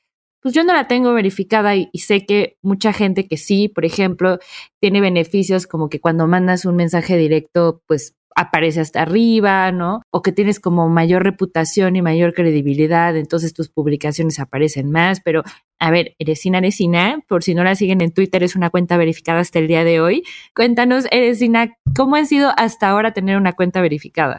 pues 0.41 0.55
yo 0.55 0.65
no 0.65 0.75
la 0.75 0.89
tengo 0.89 1.13
verificada 1.13 1.75
y, 1.77 1.89
sé 1.99 2.25
que 2.27 2.57
mucha 2.63 2.93
gente 2.93 3.27
que 3.27 3.37
sí, 3.37 3.69
por 3.69 3.85
ejemplo, 3.85 4.39
tiene 4.81 5.01
beneficios 5.01 5.67
como 5.67 5.89
que 5.89 6.01
cuando 6.01 6.27
mandas 6.27 6.65
un 6.65 6.77
mensaje 6.77 7.17
directo, 7.17 7.83
pues 7.87 8.15
aparece 8.37 8.81
hasta 8.81 9.01
arriba, 9.01 9.73
¿no? 9.73 10.03
O 10.11 10.21
que 10.21 10.31
tienes 10.31 10.61
como 10.61 10.89
mayor 10.91 11.25
reputación 11.25 11.97
y 11.97 12.03
mayor 12.03 12.35
credibilidad, 12.35 13.17
entonces 13.17 13.55
tus 13.55 13.71
publicaciones 13.71 14.39
aparecen 14.39 14.91
más, 14.91 15.21
pero 15.25 15.43
a 15.79 15.91
ver, 15.91 16.15
Eresina 16.19 16.59
Eresina, 16.59 17.21
por 17.29 17.43
si 17.43 17.55
no 17.55 17.65
la 17.65 17.75
siguen 17.75 18.03
en 18.03 18.13
Twitter, 18.13 18.43
es 18.43 18.55
una 18.55 18.71
cuenta 18.71 18.99
verificada 18.99 19.41
hasta 19.41 19.59
el 19.59 19.69
día 19.69 19.85
de 19.85 20.01
hoy. 20.01 20.23
Cuéntanos, 20.55 21.07
Eresina, 21.11 21.77
¿cómo 21.97 22.17
ha 22.17 22.25
sido 22.27 22.53
hasta 22.57 22.91
ahora 22.91 23.13
tener 23.13 23.39
una 23.39 23.55
cuenta 23.55 23.81
verificada? 23.81 24.37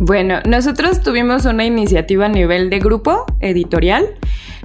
Bueno, 0.00 0.40
nosotros 0.46 1.02
tuvimos 1.02 1.44
una 1.46 1.64
iniciativa 1.64 2.26
a 2.26 2.28
nivel 2.28 2.70
de 2.70 2.78
grupo 2.78 3.24
editorial 3.40 4.06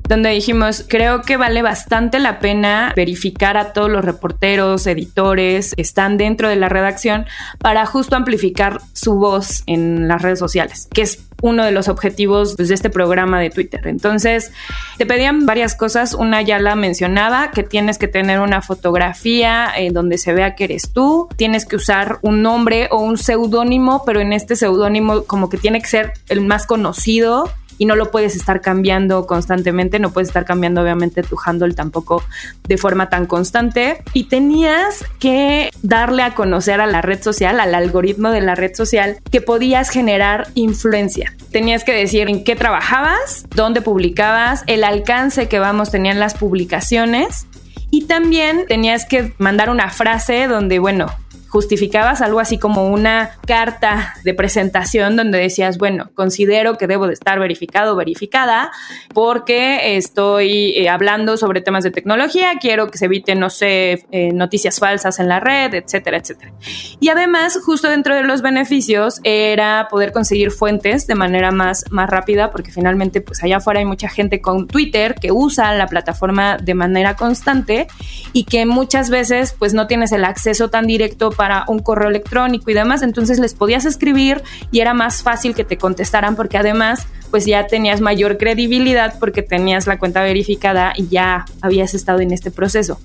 donde 0.08 0.30
dijimos, 0.30 0.86
creo 0.88 1.22
que 1.22 1.38
vale 1.38 1.62
bastante 1.62 2.20
la 2.20 2.40
pena 2.40 2.94
verificar 2.96 3.58
a 3.58 3.74
todos 3.74 3.90
los 3.90 4.04
reporteros, 4.04 4.86
editores, 4.88 5.74
que 5.76 5.82
están 5.82 6.18
dentro 6.18 6.50
de 6.50 6.56
la 6.56 6.70
redacción 6.70 7.26
para 7.60 7.86
justo 7.86 8.16
amplificar 8.16 8.82
su 8.94 9.16
voz 9.16 9.64
en 9.66 10.08
las 10.08 10.22
redes 10.22 10.40
sociales, 10.40 10.88
que 10.94 11.04
es 11.04 11.20
uno 11.44 11.66
de 11.66 11.72
los 11.72 11.90
objetivos 11.90 12.56
pues, 12.56 12.70
de 12.70 12.76
este 12.76 12.90
programa 12.90 13.40
de 13.40 13.50
Twitter. 13.50 13.82
Entonces, 13.88 14.52
te 14.98 15.06
pedían 15.06 15.46
varias 15.46 15.76
cosas. 15.76 16.14
Una 16.14 16.42
ya 16.42 16.58
la 16.58 16.76
mencionaba, 16.76 17.52
que 17.52 17.64
tienes 17.64 17.98
que 17.98 18.08
tener 18.08 18.40
una 18.40 18.62
fotografía 18.62 19.68
eh, 19.78 19.92
donde 19.92 20.18
se 20.18 20.32
vea 20.32 20.56
que 20.56 20.64
eres 20.64 20.94
tú. 20.94 21.28
Tienes 21.36 21.66
que 21.66 21.76
usar 21.76 22.20
un 22.22 22.42
nombre 22.42 22.88
o 22.92 23.02
un 23.02 23.18
seudónimo, 23.18 24.04
pero 24.06 24.22
en 24.22 24.32
este 24.32 24.56
seudónimo 24.56 25.24
como 25.26 25.50
que 25.50 25.58
tiene 25.58 25.82
que 25.82 25.88
ser 25.88 26.14
el 26.30 26.40
más 26.40 26.66
conocido 26.66 27.52
y 27.78 27.86
no 27.86 27.96
lo 27.96 28.12
puedes 28.12 28.36
estar 28.36 28.62
cambiando 28.62 29.26
constantemente, 29.26 30.00
no 30.00 30.12
puedes 30.12 30.30
estar 30.30 30.46
cambiando 30.46 30.82
obviamente 30.82 31.24
tu 31.24 31.38
handle 31.44 31.74
tampoco 31.74 32.24
de 32.68 32.78
forma 32.78 33.10
tan 33.10 33.26
constante 33.26 34.04
y 34.14 34.26
tenías 34.26 35.04
que 35.20 35.70
darle 35.82 36.24
a 36.24 36.36
conocer 36.36 36.82
a 36.82 36.88
la 36.88 37.02
red 37.02 37.22
social, 37.22 37.60
al 37.60 37.76
algoritmo 37.76 38.32
de 38.32 38.42
la 38.42 38.56
red 38.56 38.74
social, 38.76 39.18
que 39.32 39.42
podías 39.42 39.90
generar 39.90 40.48
influencia. 40.56 41.36
Tenías 41.52 41.84
que 41.84 41.94
decir 41.94 42.30
en 42.30 42.44
qué 42.44 42.56
trabajabas, 42.56 43.46
dónde 43.56 43.82
publicabas, 43.82 44.64
el 44.68 44.84
alcance 44.84 45.48
que 45.48 45.60
vamos 45.60 45.92
tenían 45.92 46.20
las 46.20 46.34
publicaciones 46.34 47.48
y 47.90 48.06
también 48.06 48.66
tenías 48.68 49.06
que 49.06 49.34
mandar 49.38 49.70
una 49.70 49.90
frase 49.90 50.48
donde, 50.48 50.80
bueno, 50.80 51.08
justificabas 51.54 52.22
algo 52.22 52.40
así 52.40 52.58
como 52.58 52.88
una 52.88 53.38
carta 53.46 54.16
de 54.24 54.34
presentación 54.34 55.16
donde 55.16 55.38
decías, 55.38 55.78
bueno, 55.78 56.10
considero 56.16 56.80
que 56.80 56.88
debo 56.88 57.06
de 57.06 57.14
estar 57.14 57.38
verificado 57.38 57.96
verificada 57.96 58.72
porque 59.14 59.96
estoy 59.96 60.76
eh, 60.76 60.90
hablando 60.90 61.38
sobre 61.38 61.62
temas 61.62 61.84
de 61.84 61.92
tecnología, 61.92 62.54
quiero 62.60 62.90
que 62.90 62.98
se 62.98 63.06
eviten, 63.06 63.40
no 63.40 63.52
sé, 63.52 64.04
eh, 64.10 64.32
noticias 64.34 64.80
falsas 64.80 65.20
en 65.20 65.28
la 65.28 65.40
red, 65.40 65.76
etcétera, 65.76 66.18
etcétera. 66.18 66.54
Y 67.00 67.10
además, 67.10 67.60
justo 67.64 67.88
dentro 67.88 68.16
de 68.16 68.24
los 68.24 68.42
beneficios 68.42 69.20
era 69.24 69.90
poder 69.92 70.12
conseguir 70.12 70.50
fuentes 70.50 71.06
de 71.06 71.14
manera 71.14 71.52
más, 71.52 71.86
más 71.92 72.10
rápida 72.10 72.50
porque 72.50 72.72
finalmente 72.72 73.22
pues 73.22 73.44
allá 73.44 73.58
afuera 73.58 73.80
hay 73.80 73.86
mucha 73.86 74.10
gente 74.10 74.42
con 74.42 74.66
Twitter 74.66 75.14
que 75.22 75.32
usa 75.32 75.72
la 75.76 75.86
plataforma 75.86 76.58
de 76.58 76.74
manera 76.74 77.16
constante 77.16 77.86
y 78.32 78.46
que 78.46 78.66
muchas 78.66 79.12
veces 79.12 79.56
pues 79.60 79.76
no 79.76 79.86
tienes 79.86 80.12
el 80.14 80.26
acceso 80.26 80.72
tan 80.72 80.88
directo 80.88 81.30
para 81.30 81.43
para 81.44 81.66
un 81.68 81.80
correo 81.80 82.08
electrónico 82.08 82.72
y 82.72 82.74
demás, 82.74 83.02
entonces 83.02 83.38
les 83.38 83.54
podías 83.54 83.84
escribir 83.84 84.42
y 84.72 84.80
era 84.80 84.94
más 84.94 85.24
fácil 85.24 85.54
que 85.54 85.66
te 85.66 85.78
contestaran 85.78 86.38
porque 86.38 86.58
además 86.58 87.06
pues 87.32 87.46
ya 87.46 87.68
tenías 87.68 88.00
mayor 88.00 88.38
credibilidad 88.38 89.20
porque 89.20 89.42
tenías 89.42 89.86
la 89.86 90.00
cuenta 90.00 90.24
verificada 90.24 90.94
y 90.96 91.10
ya 91.10 91.44
habías 91.60 91.96
estado 91.96 92.22
en 92.22 92.32
este 92.32 92.50
proceso. 92.50 92.98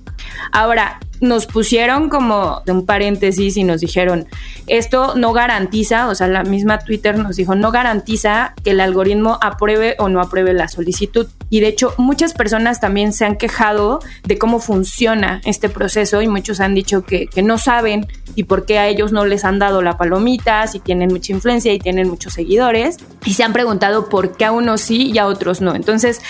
Ahora, 0.52 1.00
nos 1.20 1.46
pusieron 1.46 2.08
como 2.08 2.62
de 2.64 2.72
un 2.72 2.86
paréntesis 2.86 3.56
y 3.56 3.64
nos 3.64 3.80
dijeron, 3.80 4.26
esto 4.66 5.14
no 5.16 5.32
garantiza, 5.32 6.08
o 6.08 6.14
sea, 6.14 6.28
la 6.28 6.44
misma 6.44 6.78
Twitter 6.78 7.18
nos 7.18 7.36
dijo, 7.36 7.54
no 7.54 7.70
garantiza 7.70 8.54
que 8.62 8.70
el 8.70 8.80
algoritmo 8.80 9.38
apruebe 9.40 9.96
o 9.98 10.08
no 10.08 10.20
apruebe 10.20 10.52
la 10.52 10.68
solicitud. 10.68 11.26
Y 11.50 11.60
de 11.60 11.68
hecho, 11.68 11.94
muchas 11.96 12.34
personas 12.34 12.80
también 12.80 13.12
se 13.12 13.24
han 13.24 13.36
quejado 13.36 14.00
de 14.24 14.38
cómo 14.38 14.60
funciona 14.60 15.40
este 15.44 15.68
proceso 15.68 16.20
y 16.22 16.28
muchos 16.28 16.60
han 16.60 16.74
dicho 16.74 17.04
que, 17.04 17.26
que 17.26 17.42
no 17.42 17.58
saben 17.58 18.06
y 18.34 18.44
por 18.44 18.66
qué 18.66 18.78
a 18.78 18.86
ellos 18.86 19.12
no 19.12 19.24
les 19.24 19.44
han 19.44 19.58
dado 19.58 19.82
la 19.82 19.96
palomita, 19.96 20.66
si 20.66 20.78
tienen 20.78 21.08
mucha 21.08 21.32
influencia 21.32 21.72
y 21.72 21.78
tienen 21.78 22.08
muchos 22.08 22.34
seguidores. 22.34 22.98
Y 23.24 23.34
se 23.34 23.42
han 23.44 23.52
preguntado 23.52 24.08
por 24.08 24.36
qué 24.36 24.44
a 24.44 24.52
unos 24.52 24.80
sí 24.80 25.10
y 25.12 25.18
a 25.18 25.26
otros 25.26 25.60
no. 25.60 25.74
Entonces, 25.74 26.20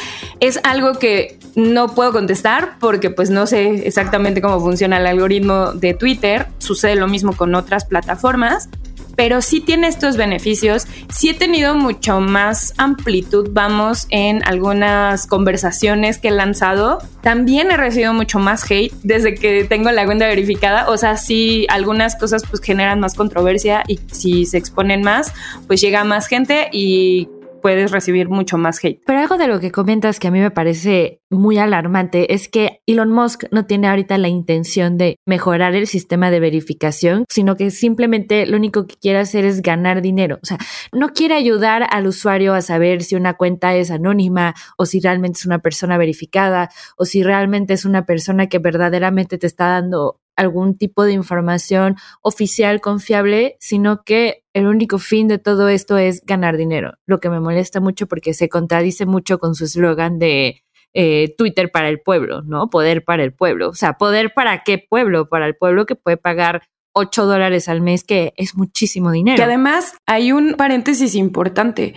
es 0.41 0.61
algo 0.63 0.95
que 0.95 1.38
no 1.59 1.89
puedo 1.95 2.13
contestar 2.13 2.79
porque 2.79 3.11
pues 3.11 3.31
no 3.31 3.47
sé 3.47 3.87
exactamente 3.87 4.41
cómo 4.41 4.61
funciona 4.61 4.99
el 4.99 5.07
algoritmo 5.07 5.73
de 5.73 5.93
Twitter, 5.93 6.47
sucede 6.59 6.95
lo 6.95 7.09
mismo 7.09 7.37
con 7.37 7.55
otras 7.57 7.85
plataformas, 7.85 8.69
pero 9.17 9.43
sí 9.43 9.61
tiene 9.61 9.89
estos 9.89 10.17
beneficios. 10.17 10.87
Sí 11.13 11.31
he 11.31 11.35
tenido 11.35 11.75
mucho 11.75 12.21
más 12.21 12.73
amplitud, 12.77 13.49
vamos, 13.51 14.07
en 14.11 14.45
algunas 14.45 15.27
conversaciones 15.27 16.19
que 16.19 16.29
he 16.29 16.31
lanzado. 16.31 16.99
También 17.21 17.73
he 17.73 17.77
recibido 17.77 18.15
mucho 18.15 18.39
más 18.39 18.71
hate 18.71 18.93
desde 19.03 19.35
que 19.35 19.65
tengo 19.65 19.91
la 19.91 20.07
cuenta 20.07 20.29
verificada. 20.29 20.89
O 20.89 20.97
sea, 20.97 21.17
sí, 21.17 21.67
algunas 21.69 22.15
cosas 22.15 22.45
pues 22.49 22.63
generan 22.63 23.01
más 23.01 23.15
controversia 23.15 23.83
y 23.89 23.99
si 24.13 24.47
se 24.47 24.57
exponen 24.57 25.03
más, 25.03 25.35
pues 25.67 25.81
llega 25.81 26.05
más 26.05 26.29
gente 26.29 26.69
y 26.71 27.29
puedes 27.61 27.91
recibir 27.91 28.29
mucho 28.29 28.57
más 28.57 28.83
hate. 28.83 29.01
Pero 29.05 29.19
algo 29.19 29.37
de 29.37 29.49
lo 29.49 29.61
que 29.61 29.71
comentas 29.71 30.19
que 30.19 30.29
a 30.29 30.31
mí 30.31 30.41
me 30.41 30.51
parece 30.51 31.21
muy 31.31 31.59
alarmante 31.59 32.33
es 32.33 32.49
que 32.49 32.81
Elon 32.87 33.13
Musk 33.13 33.45
no 33.51 33.67
tiene 33.67 33.89
ahorita 33.89 34.17
la 34.19 34.29
intención 34.29 34.97
de 34.97 35.17
mejorar 35.27 35.75
el 35.75 35.87
sistema 35.87 36.31
de 36.31 36.41
verificación, 36.41 37.25
sino 37.29 37.57
que 37.57 37.71
simplemente 37.71 38.47
lo 38.47 38.57
único 38.57 38.87
que 38.87 38.97
quiere 38.97 39.19
hacer 39.19 39.45
es 39.45 39.63
ganar 39.63 40.01
dinero. 40.01 40.39
O 40.43 40.47
sea, 40.47 40.59
no 40.93 41.09
quiere 41.11 41.35
ayudar 41.35 41.87
al 41.91 42.07
usuario 42.07 42.55
a 42.55 42.63
saber 42.63 43.03
si 43.03 43.15
una 43.15 43.35
cuenta 43.35 43.75
es 43.75 43.91
anónima 43.91 44.55
o 44.77 44.87
si 44.87 45.01
realmente 45.01 45.39
es 45.39 45.47
una 45.47 45.59
persona 45.59 45.99
verificada 45.99 46.71
o 46.97 47.05
si 47.05 47.23
realmente 47.23 47.75
es 47.75 47.85
una 47.85 48.07
persona 48.07 48.49
que 48.49 48.59
verdaderamente 48.59 49.39
te 49.39 49.47
está 49.47 49.69
dando 49.69 50.21
algún 50.39 50.79
tipo 50.79 51.05
de 51.05 51.13
información 51.13 51.97
oficial 52.23 52.81
confiable, 52.81 53.57
sino 53.59 54.05
que 54.05 54.45
el 54.55 54.67
único 54.67 54.99
fin 54.99 55.27
de 55.27 55.39
todo 55.39 55.69
esto 55.69 55.99
es 55.99 56.23
ganar 56.25 56.57
dinero, 56.57 56.95
lo 57.07 57.19
que 57.19 57.29
me 57.29 57.41
molesta 57.41 57.81
mucho 57.81 58.07
porque 58.07 58.35
se 58.35 58.49
contradice 58.49 59.05
mucho 59.05 59.39
con 59.39 59.57
su 59.57 59.65
eslogan 59.65 60.19
de 60.21 60.63
eh, 61.01 61.33
Twitter 61.39 61.71
para 61.71 61.89
el 61.89 62.01
pueblo, 62.01 62.43
¿no? 62.43 62.71
Poder 62.71 63.05
para 63.05 63.23
el 63.23 63.33
pueblo. 63.33 63.69
O 63.69 63.75
sea, 63.75 63.93
poder 63.99 64.35
para 64.35 64.65
qué 64.65 64.79
pueblo? 64.79 65.29
Para 65.29 65.47
el 65.47 65.55
pueblo 65.55 65.87
que 65.87 65.95
puede 65.95 66.17
pagar 66.17 66.63
8 66.93 67.25
dólares 67.25 67.69
al 67.69 67.81
mes, 67.81 68.03
que 68.03 68.35
es 68.37 68.57
muchísimo 68.57 69.13
dinero. 69.13 69.45
Además 69.45 69.95
hay 70.07 70.33
un 70.33 70.55
paréntesis 70.55 71.15
importante. 71.15 71.95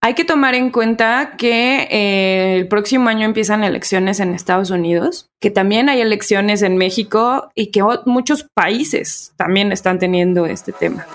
Hay 0.00 0.14
que 0.14 0.24
tomar 0.24 0.54
en 0.54 0.70
cuenta 0.70 1.32
que 1.36 1.88
eh, 1.90 2.56
el 2.56 2.68
próximo 2.68 3.08
año 3.08 3.24
empiezan 3.24 3.64
elecciones 3.64 4.20
en 4.20 4.34
Estados 4.34 4.70
Unidos, 4.70 5.30
que 5.40 5.50
también 5.50 5.88
hay 5.88 6.00
elecciones 6.00 6.62
en 6.62 6.76
México 6.76 7.50
y 7.56 7.72
que 7.72 7.82
muchos 8.06 8.46
países 8.54 9.32
también 9.36 9.72
están 9.72 9.98
teniendo 9.98 10.46
este 10.46 10.70
tema. 10.70 11.06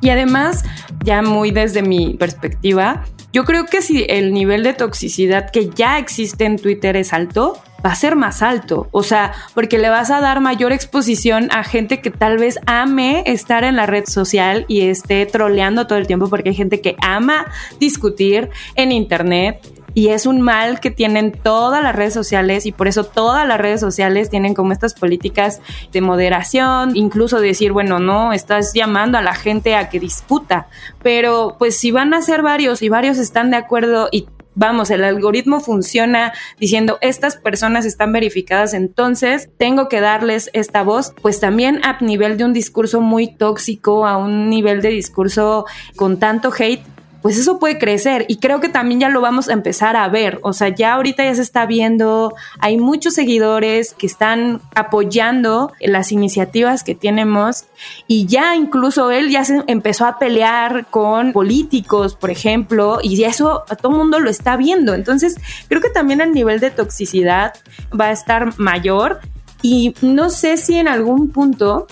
Y 0.00 0.10
además, 0.10 0.64
ya 1.04 1.22
muy 1.22 1.50
desde 1.50 1.82
mi 1.82 2.14
perspectiva, 2.14 3.04
yo 3.32 3.44
creo 3.44 3.66
que 3.66 3.82
si 3.82 4.04
el 4.08 4.32
nivel 4.32 4.62
de 4.62 4.72
toxicidad 4.72 5.50
que 5.50 5.68
ya 5.68 5.98
existe 5.98 6.44
en 6.44 6.56
Twitter 6.56 6.96
es 6.96 7.12
alto, 7.12 7.60
va 7.84 7.92
a 7.92 7.94
ser 7.94 8.16
más 8.16 8.42
alto. 8.42 8.88
O 8.92 9.02
sea, 9.02 9.32
porque 9.54 9.78
le 9.78 9.88
vas 9.88 10.10
a 10.10 10.20
dar 10.20 10.40
mayor 10.40 10.72
exposición 10.72 11.48
a 11.52 11.62
gente 11.62 12.00
que 12.00 12.10
tal 12.10 12.38
vez 12.38 12.58
ame 12.66 13.22
estar 13.26 13.64
en 13.64 13.76
la 13.76 13.86
red 13.86 14.06
social 14.06 14.64
y 14.68 14.82
esté 14.82 15.26
troleando 15.26 15.86
todo 15.86 15.98
el 15.98 16.06
tiempo, 16.06 16.28
porque 16.28 16.50
hay 16.50 16.54
gente 16.54 16.80
que 16.80 16.96
ama 17.00 17.46
discutir 17.78 18.50
en 18.74 18.92
Internet 18.92 19.60
y 19.96 20.08
es 20.08 20.26
un 20.26 20.42
mal 20.42 20.78
que 20.78 20.90
tienen 20.90 21.32
todas 21.32 21.82
las 21.82 21.96
redes 21.96 22.12
sociales 22.12 22.66
y 22.66 22.72
por 22.72 22.86
eso 22.86 23.04
todas 23.04 23.48
las 23.48 23.58
redes 23.58 23.80
sociales 23.80 24.28
tienen 24.28 24.52
como 24.52 24.72
estas 24.72 24.92
políticas 24.92 25.62
de 25.90 26.02
moderación, 26.02 26.94
incluso 26.94 27.40
decir, 27.40 27.72
bueno, 27.72 27.98
no, 27.98 28.34
estás 28.34 28.74
llamando 28.74 29.16
a 29.16 29.22
la 29.22 29.34
gente 29.34 29.74
a 29.74 29.88
que 29.88 29.98
disputa, 29.98 30.68
pero 31.02 31.56
pues 31.58 31.78
si 31.78 31.92
van 31.92 32.12
a 32.12 32.20
ser 32.20 32.42
varios 32.42 32.82
y 32.82 32.90
varios 32.90 33.16
están 33.16 33.50
de 33.50 33.56
acuerdo 33.56 34.10
y 34.12 34.28
vamos, 34.54 34.90
el 34.90 35.02
algoritmo 35.02 35.60
funciona 35.60 36.34
diciendo 36.60 36.98
estas 37.00 37.38
personas 37.38 37.86
están 37.86 38.12
verificadas, 38.12 38.74
entonces 38.74 39.48
tengo 39.56 39.88
que 39.88 40.02
darles 40.02 40.50
esta 40.52 40.82
voz, 40.82 41.14
pues 41.22 41.40
también 41.40 41.82
a 41.84 41.98
nivel 42.02 42.36
de 42.36 42.44
un 42.44 42.52
discurso 42.52 43.00
muy 43.00 43.34
tóxico, 43.34 44.06
a 44.06 44.18
un 44.18 44.50
nivel 44.50 44.82
de 44.82 44.90
discurso 44.90 45.64
con 45.96 46.18
tanto 46.18 46.52
hate, 46.52 46.84
pues 47.26 47.38
eso 47.38 47.58
puede 47.58 47.76
crecer 47.76 48.24
y 48.28 48.36
creo 48.36 48.60
que 48.60 48.68
también 48.68 49.00
ya 49.00 49.08
lo 49.08 49.20
vamos 49.20 49.48
a 49.48 49.52
empezar 49.52 49.96
a 49.96 50.08
ver, 50.08 50.38
o 50.42 50.52
sea, 50.52 50.68
ya 50.68 50.94
ahorita 50.94 51.24
ya 51.24 51.34
se 51.34 51.42
está 51.42 51.66
viendo, 51.66 52.36
hay 52.60 52.78
muchos 52.78 53.14
seguidores 53.14 53.94
que 53.94 54.06
están 54.06 54.60
apoyando 54.76 55.72
las 55.80 56.12
iniciativas 56.12 56.84
que 56.84 56.94
tenemos 56.94 57.64
y 58.06 58.26
ya 58.26 58.54
incluso 58.54 59.10
él 59.10 59.30
ya 59.30 59.44
se 59.44 59.64
empezó 59.66 60.06
a 60.06 60.20
pelear 60.20 60.86
con 60.86 61.32
políticos, 61.32 62.14
por 62.14 62.30
ejemplo, 62.30 63.00
y 63.02 63.20
eso 63.24 63.64
todo 63.82 63.90
el 63.90 63.98
mundo 63.98 64.20
lo 64.20 64.30
está 64.30 64.56
viendo, 64.56 64.94
entonces 64.94 65.34
creo 65.66 65.82
que 65.82 65.90
también 65.90 66.20
el 66.20 66.30
nivel 66.30 66.60
de 66.60 66.70
toxicidad 66.70 67.54
va 67.90 68.04
a 68.04 68.12
estar 68.12 68.56
mayor 68.56 69.18
y 69.62 69.96
no 70.00 70.30
sé 70.30 70.58
si 70.58 70.76
en 70.76 70.86
algún 70.86 71.30
punto 71.30 71.88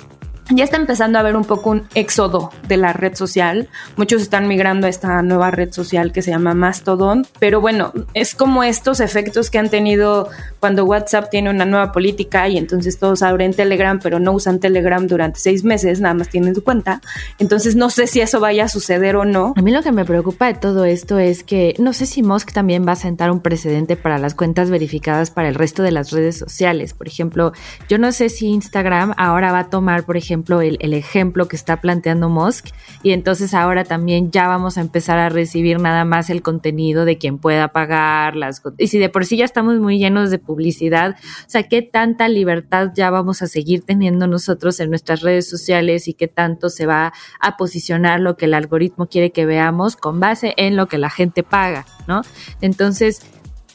ya 0.51 0.65
está 0.65 0.77
empezando 0.77 1.19
a 1.19 1.21
haber 1.21 1.37
un 1.37 1.45
poco 1.45 1.71
un 1.71 1.89
éxodo 1.95 2.51
de 2.69 2.77
la 2.77 2.93
red 2.93 3.15
social. 3.15 3.69
Muchos 3.97 4.23
están 4.23 4.47
migrando 4.47 4.87
a 4.87 4.91
esta 4.91 5.23
nueva 5.23 5.51
red 5.51 5.73
social 5.73 6.13
que 6.13 6.23
se 6.23 6.31
llama 6.31 6.55
Mastodon. 6.55 7.27
Pero 7.39 7.61
bueno, 7.61 7.93
es 8.13 8.35
como 8.35 8.63
estos 8.63 9.01
efectos 9.01 9.51
que 9.51 9.59
han 9.59 9.71
tenido 9.71 10.29
cuando 10.61 10.85
WhatsApp 10.85 11.31
tiene 11.31 11.51
una 11.51 11.65
nueva 11.65 11.93
política 11.93 12.49
y 12.49 12.59
entonces 12.59 12.99
todos 12.99 13.23
abren 13.23 13.55
Telegram, 13.55 13.99
pero 14.03 14.19
no 14.19 14.33
usan 14.33 14.61
Telegram 14.61 15.07
durante 15.07 15.41
seis 15.41 15.65
meses, 15.65 16.01
nada 16.01 16.15
más 16.15 16.29
tienen 16.29 16.55
su 16.55 16.63
cuenta. 16.63 17.01
Entonces 17.39 17.75
no 17.77 17.91
sé 17.91 18.07
si 18.07 18.21
eso 18.21 18.41
vaya 18.41 18.65
a 18.65 18.69
suceder 18.69 19.17
o 19.17 19.25
no. 19.25 19.55
A 19.57 19.63
mí 19.63 19.73
lo 19.73 19.83
que 19.83 19.93
me 19.93 20.05
preocupa 20.05 20.47
de 20.47 20.55
todo 20.55 20.85
esto 20.85 21.19
es 21.19 21.43
que 21.43 21.75
no 21.79 21.93
sé 21.93 22.07
si 22.07 22.23
Musk 22.23 22.53
también 22.53 22.87
va 22.87 22.93
a 22.93 22.97
sentar 22.97 23.31
un 23.31 23.41
precedente 23.41 23.97
para 23.97 24.19
las 24.19 24.35
cuentas 24.35 24.71
verificadas 24.71 25.31
para 25.31 25.49
el 25.49 25.55
resto 25.55 25.83
de 25.83 25.91
las 25.91 26.11
redes 26.11 26.39
sociales. 26.39 26.93
Por 26.93 27.09
ejemplo, 27.09 27.53
yo 27.89 27.99
no 27.99 28.13
sé 28.13 28.29
si 28.29 28.49
Instagram 28.49 29.15
ahora 29.17 29.53
va 29.53 29.61
a 29.61 29.71
tomar, 29.71 30.05
por 30.05 30.17
ejemplo, 30.17 30.34
ejemplo, 30.35 30.61
el, 30.61 30.77
el, 30.81 30.95
ejemplo 30.95 31.47
que 31.47 31.55
está 31.55 31.81
planteando 31.81 32.29
Musk 32.29 32.67
y 33.03 33.13
entonces 33.13 33.55
ahora 33.55 33.85
también 33.85 34.33
ya 34.33 34.49
vamos 34.49 34.77
a 34.77 34.81
empezar 34.81 35.19
a 35.19 35.29
recibir 35.29 35.79
nada 35.79 36.05
más 36.05 36.29
el 36.29 36.43
contenido 36.43 37.05
de 37.05 37.19
quien 37.19 37.39
pueda 37.39 37.69
pagar 37.69 38.35
las 38.35 38.61
y 38.79 38.89
si 38.89 38.99
de 38.99 39.09
por 39.09 39.25
sí 39.27 39.37
ya 39.37 39.45
estamos 39.45 39.79
muy 39.79 39.99
llenos 39.99 40.31
de 40.31 40.39
publicidad, 40.39 41.17
o 41.47 41.49
sea, 41.51 41.63
qué 41.65 41.83
tanta 41.83 42.29
libertad 42.29 42.91
ya 42.95 43.11
vamos 43.11 43.43
a 43.43 43.47
seguir 43.47 43.83
teniendo 43.83 44.27
nosotros 44.27 44.81
en 44.81 44.91
nuestras 44.91 45.21
redes 45.21 45.49
sociales 45.49 46.09
y 46.09 46.15
qué 46.15 46.27
tanto 46.27 46.69
se 46.69 46.87
va 46.87 47.13
a 47.41 47.57
posicionar 47.57 48.21
lo 48.21 48.37
que 48.37 48.47
el 48.47 48.55
algoritmo 48.55 49.07
quiere 49.07 49.31
que 49.31 49.47
veamos 49.47 49.97
con 49.97 50.19
base 50.19 50.55
en 50.57 50.77
lo 50.77 50.89
que 50.89 50.99
la 50.99 51.11
gente 51.11 51.45
paga, 51.45 51.87
¿no? 52.09 52.23
Entonces, 52.61 53.21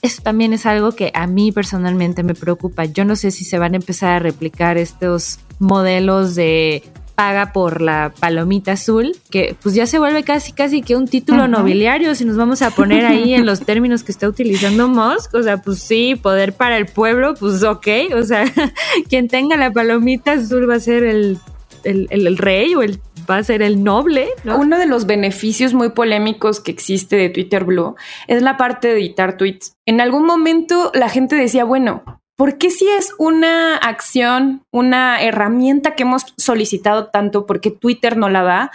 eso 0.02 0.22
también 0.22 0.54
es 0.54 0.66
algo 0.66 0.94
que 0.94 1.12
a 1.14 1.28
mí 1.28 1.52
personalmente 1.52 2.24
me 2.24 2.34
preocupa. 2.34 2.86
Yo 2.86 3.06
no 3.06 3.16
sé 3.16 3.32
si 3.32 3.44
se 3.44 3.60
van 3.60 3.74
a 3.74 3.78
empezar 3.78 4.12
a 4.12 4.20
replicar 4.20 4.78
estos 4.78 5.40
modelos 5.60 6.36
de 6.36 6.84
paga 7.20 7.52
por 7.52 7.82
la 7.82 8.14
palomita 8.18 8.72
azul, 8.72 9.12
que 9.30 9.54
pues 9.62 9.76
ya 9.76 9.86
se 9.86 10.00
vuelve 10.00 10.24
casi 10.24 10.54
casi 10.54 10.82
que 10.82 10.96
un 10.96 11.06
título 11.06 11.50
nobiliario 11.50 12.16
si 12.16 12.24
nos 12.24 12.38
vamos 12.38 12.62
a 12.62 12.72
poner 12.72 13.06
ahí 13.06 13.34
en 13.34 13.46
los 13.46 13.60
términos 13.66 14.04
que 14.04 14.14
está 14.14 14.30
utilizando 14.30 14.88
Musk, 14.88 15.36
o 15.36 15.44
sea, 15.44 15.58
pues 15.62 15.80
sí, 15.80 16.16
poder 16.16 16.54
para 16.54 16.78
el 16.78 16.86
pueblo, 16.86 17.34
pues 17.34 17.62
ok, 17.62 17.88
o 18.16 18.24
sea, 18.24 18.46
quien 19.10 19.28
tenga 19.28 19.58
la 19.58 19.72
palomita 19.74 20.32
azul 20.32 20.70
va 20.70 20.76
a 20.76 20.80
ser 20.80 21.04
el, 21.04 21.38
el, 21.84 22.08
el 22.10 22.38
rey 22.38 22.74
o 22.76 22.84
el 22.84 23.02
va 23.30 23.38
a 23.38 23.44
ser 23.44 23.62
el 23.62 23.84
noble. 23.84 24.30
¿no? 24.44 24.58
Uno 24.58 24.78
de 24.78 24.86
los 24.86 25.06
beneficios 25.06 25.74
muy 25.74 25.90
polémicos 25.90 26.60
que 26.60 26.72
existe 26.72 27.16
de 27.16 27.30
Twitter 27.30 27.64
Blue 27.64 27.96
es 28.28 28.42
la 28.42 28.58
parte 28.58 28.88
de 28.88 28.94
editar 28.96 29.38
tweets. 29.38 29.74
En 29.86 30.02
algún 30.02 30.26
momento 30.26 30.92
la 30.94 31.10
gente 31.10 31.36
decía, 31.36 31.64
bueno, 31.64 32.19
¿por 32.40 32.58
qué 32.58 32.72
si 32.72 32.88
es 32.88 33.14
una 33.18 33.76
acción, 33.76 34.64
una 34.72 35.22
herramienta 35.22 35.94
que 35.94 36.04
hemos 36.04 36.24
solicitado 36.38 37.10
tanto, 37.10 37.46
porque 37.46 37.70
Twitter 37.70 38.16
no 38.16 38.30
la 38.30 38.44
da? 38.44 38.72